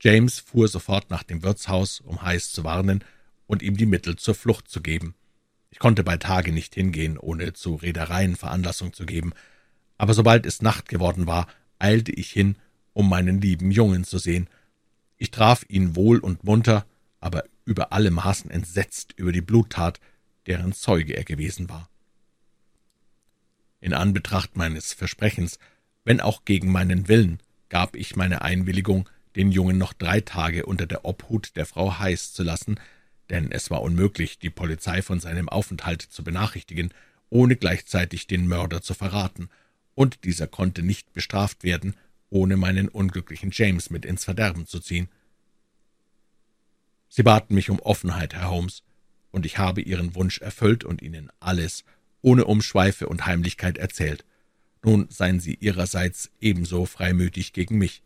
[0.00, 3.04] James fuhr sofort nach dem Wirtshaus, um Heiß zu warnen
[3.46, 5.14] und ihm die Mittel zur Flucht zu geben.
[5.70, 9.32] Ich konnte bei Tage nicht hingehen, ohne zu Reedereien Veranlassung zu geben,
[9.96, 11.46] aber sobald es Nacht geworden war,
[11.78, 12.56] eilte ich hin,
[12.92, 14.48] um meinen lieben Jungen zu sehen.
[15.16, 16.84] Ich traf ihn wohl und munter,
[17.20, 20.00] aber über alle Maßen entsetzt über die Bluttat,
[20.46, 21.88] deren Zeuge er gewesen war.
[23.80, 25.58] In Anbetracht meines Versprechens
[26.04, 30.86] wenn auch gegen meinen Willen, gab ich meine Einwilligung, den Jungen noch drei Tage unter
[30.86, 32.78] der Obhut der Frau Heiß zu lassen,
[33.30, 36.92] denn es war unmöglich, die Polizei von seinem Aufenthalt zu benachrichtigen,
[37.30, 39.48] ohne gleichzeitig den Mörder zu verraten,
[39.94, 41.94] und dieser konnte nicht bestraft werden,
[42.30, 45.08] ohne meinen unglücklichen James mit ins Verderben zu ziehen.
[47.08, 48.82] Sie baten mich um Offenheit, Herr Holmes,
[49.30, 51.84] und ich habe Ihren Wunsch erfüllt und Ihnen alles,
[52.22, 54.24] ohne Umschweife und Heimlichkeit erzählt.
[54.84, 58.02] Nun seien Sie Ihrerseits ebenso freimütig gegen mich.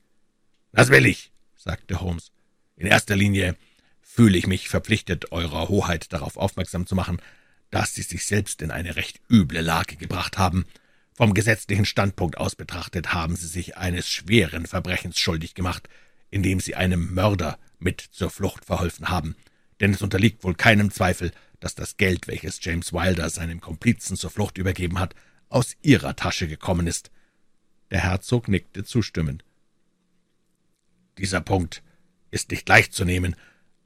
[0.73, 2.31] Das will ich, sagte Holmes.
[2.77, 3.57] In erster Linie
[4.01, 7.21] fühle ich mich verpflichtet, Eurer Hoheit darauf aufmerksam zu machen,
[7.71, 10.67] dass Sie sich selbst in eine recht üble Lage gebracht haben.
[11.13, 15.89] Vom gesetzlichen Standpunkt aus betrachtet haben Sie sich eines schweren Verbrechens schuldig gemacht,
[16.31, 19.35] indem Sie einem Mörder mit zur Flucht verholfen haben.
[19.81, 24.31] Denn es unterliegt wohl keinem Zweifel, dass das Geld, welches James Wilder seinem Komplizen zur
[24.31, 25.17] Flucht übergeben hat,
[25.49, 27.11] aus Ihrer Tasche gekommen ist.
[27.91, 29.45] Der Herzog nickte zustimmend.
[31.17, 31.83] Dieser Punkt
[32.31, 33.35] ist nicht leicht zu nehmen,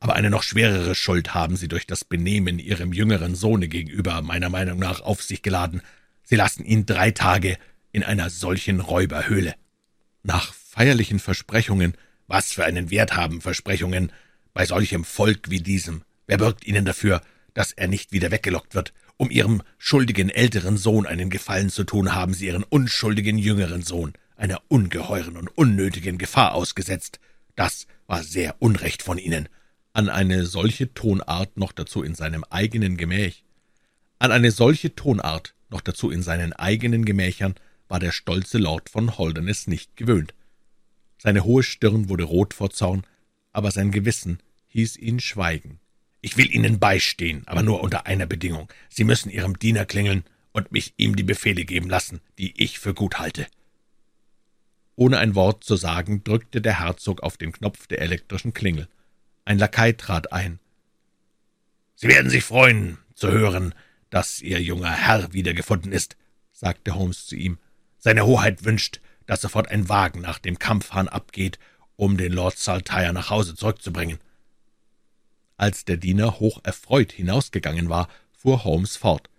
[0.03, 4.49] Aber eine noch schwerere Schuld haben Sie durch das Benehmen Ihrem jüngeren Sohne gegenüber meiner
[4.49, 5.81] Meinung nach auf sich geladen.
[6.25, 7.57] Sie lassen ihn drei Tage
[7.93, 9.55] in einer solchen Räuberhöhle.
[10.25, 11.95] Nach feierlichen Versprechungen,
[12.27, 14.11] was für einen Wert haben Versprechungen
[14.53, 16.03] bei solchem Volk wie diesem?
[16.27, 17.23] Wer bürgt Ihnen dafür,
[17.55, 18.93] dass er nicht wieder weggelockt wird?
[19.17, 24.15] Um Ihrem schuldigen älteren Sohn einen Gefallen zu tun, haben Sie Ihren unschuldigen jüngeren Sohn
[24.37, 27.21] einer ungeheuren und unnötigen Gefahr ausgesetzt.
[27.55, 29.49] Das war sehr unrecht von Ihnen
[29.93, 33.45] an eine solche Tonart noch dazu in seinem eigenen Gemäch.
[34.19, 37.55] An eine solche Tonart noch dazu in seinen eigenen Gemächern
[37.89, 40.35] war der stolze Lord von Holderness nicht gewöhnt.
[41.19, 43.03] Seine hohe Stirn wurde rot vor Zorn,
[43.53, 44.39] aber sein Gewissen
[44.69, 45.79] hieß ihn schweigen.
[46.23, 48.73] »Ich will Ihnen beistehen, aber nur unter einer Bedingung.
[48.89, 52.95] Sie müssen Ihrem Diener klingeln und mich ihm die Befehle geben lassen, die ich für
[52.95, 53.47] gut halte.«
[54.95, 58.89] Ohne ein Wort zu sagen, drückte der Herzog auf den Knopf der elektrischen Klingel.
[59.45, 60.61] Ein Lakai trat ein.
[61.97, 63.75] »Sie werden sich freuen, zu hören,
[64.11, 66.17] dass Ihr junger Herr wiedergefunden ist«,
[66.53, 67.59] sagte Holmes zu ihm.
[67.99, 71.59] »Seine Hoheit wünscht, dass sofort ein Wagen nach dem Kampfhahn abgeht,
[71.97, 74.19] um den Lord Saltire nach Hause zurückzubringen.«
[75.63, 79.31] Als der Diener hoch erfreut hinausgegangen war, fuhr Holmes fort.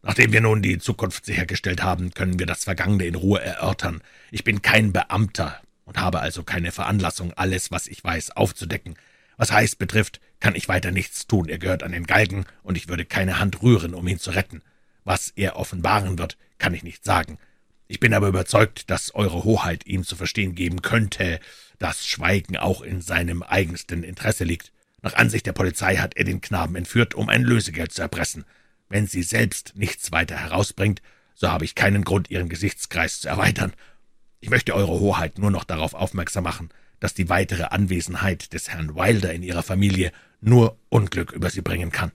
[0.00, 4.00] Nachdem wir nun die Zukunft sichergestellt haben, können wir das Vergangene in Ruhe erörtern.
[4.30, 8.96] Ich bin kein Beamter und habe also keine Veranlassung, alles, was ich weiß, aufzudecken.
[9.36, 11.46] Was Heiß betrifft, kann ich weiter nichts tun.
[11.46, 14.62] Er gehört an den Galgen, und ich würde keine Hand rühren, um ihn zu retten.
[15.04, 17.36] Was er offenbaren wird, kann ich nicht sagen.
[17.86, 21.38] Ich bin aber überzeugt, dass Eure Hoheit ihm zu verstehen geben könnte,
[21.78, 24.72] dass Schweigen auch in seinem eigensten Interesse liegt.
[25.02, 28.44] Nach Ansicht der Polizei hat er den Knaben entführt, um ein Lösegeld zu erpressen.
[28.88, 31.02] Wenn sie selbst nichts weiter herausbringt,
[31.34, 33.72] so habe ich keinen Grund, ihren Gesichtskreis zu erweitern.
[34.40, 36.70] Ich möchte Eure Hoheit nur noch darauf aufmerksam machen,
[37.00, 41.90] dass die weitere Anwesenheit des Herrn Wilder in Ihrer Familie nur Unglück über Sie bringen
[41.90, 42.12] kann.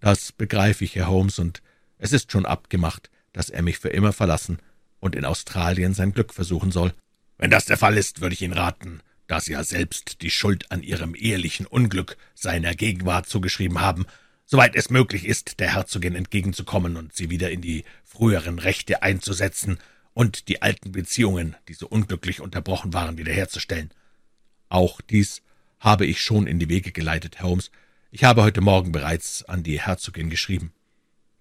[0.00, 1.62] Das begreife ich, Herr Holmes, und
[1.96, 4.58] es ist schon abgemacht, dass er mich für immer verlassen
[5.00, 6.92] und in Australien sein Glück versuchen soll.
[7.38, 10.72] Wenn das der Fall ist, würde ich Ihnen raten, da Sie ja selbst die Schuld
[10.72, 14.06] an Ihrem ehelichen Unglück seiner Gegenwart zugeschrieben haben,
[14.46, 19.78] soweit es möglich ist, der Herzogin entgegenzukommen und sie wieder in die früheren Rechte einzusetzen
[20.14, 23.90] und die alten Beziehungen, die so unglücklich unterbrochen waren, wiederherzustellen.
[24.70, 25.42] Auch dies
[25.78, 27.70] habe ich schon in die Wege geleitet, Holmes.
[28.10, 30.72] Ich habe heute Morgen bereits an die Herzogin geschrieben.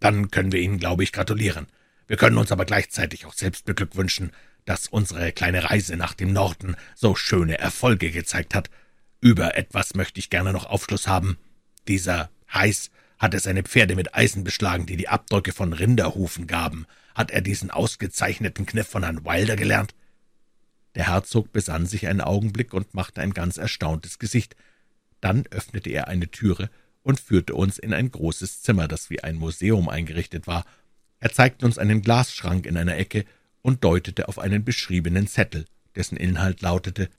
[0.02, 1.68] Dann können wir Ihnen, glaube ich, gratulieren.
[2.08, 4.32] Wir können uns aber gleichzeitig auch selbst beglückwünschen,
[4.68, 8.70] dass unsere kleine Reise nach dem Norden so schöne Erfolge gezeigt hat.
[9.22, 11.38] Über etwas möchte ich gerne noch Aufschluss haben.
[11.88, 16.86] Dieser Heiß hatte seine Pferde mit Eisen beschlagen, die die Abdrücke von Rinderhufen gaben.
[17.16, 19.96] Hat er diesen ausgezeichneten Kniff von Herrn Wilder gelernt?
[20.96, 24.58] Der Herzog besann sich einen Augenblick und machte ein ganz erstauntes Gesicht.
[25.22, 26.70] Dann öffnete er eine Türe
[27.04, 30.66] und führte uns in ein großes Zimmer, das wie ein Museum eingerichtet war.
[31.22, 33.24] Er zeigte uns einen Glasschrank in einer Ecke
[33.62, 37.10] und deutete auf einen beschriebenen Zettel, dessen Inhalt lautete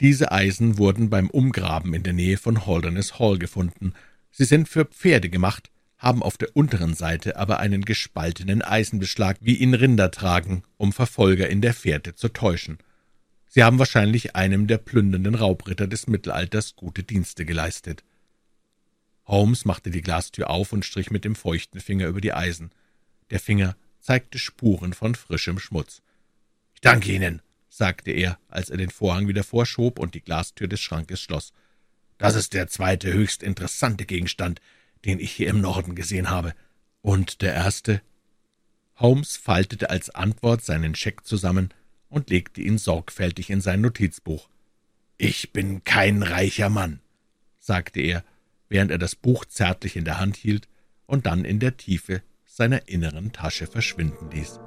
[0.00, 3.94] Diese Eisen wurden beim Umgraben in der Nähe von Holderness Hall gefunden.
[4.30, 5.70] Sie sind für Pferde gemacht
[6.04, 11.48] haben auf der unteren Seite aber einen gespaltenen Eisenbeschlag, wie ihn Rinder tragen, um Verfolger
[11.48, 12.78] in der Fährte zu täuschen.
[13.48, 18.04] Sie haben wahrscheinlich einem der plündernden Raubritter des Mittelalters gute Dienste geleistet.
[19.26, 22.70] Holmes machte die Glastür auf und strich mit dem feuchten Finger über die Eisen.
[23.30, 23.74] Der Finger
[24.04, 26.02] zeigte Spuren von frischem Schmutz.
[26.74, 27.40] »Ich danke Ihnen«,
[27.70, 31.54] sagte er, als er den Vorhang wieder vorschob und die Glastür des Schrankes schloss.
[32.18, 34.60] »Das ist der zweite höchst interessante Gegenstand,
[35.06, 36.54] den ich hier im Norden gesehen habe.
[37.00, 38.02] Und der erste?
[38.96, 41.72] Holmes faltete als Antwort seinen Scheck zusammen
[42.10, 44.50] und legte ihn sorgfältig in sein Notizbuch.
[45.16, 47.00] »Ich bin kein reicher Mann«,
[47.58, 48.22] sagte er,
[48.68, 50.68] während er das Buch zärtlich in der Hand hielt
[51.06, 52.22] und dann in der Tiefe
[52.54, 54.60] seiner inneren Tasche verschwinden ließ.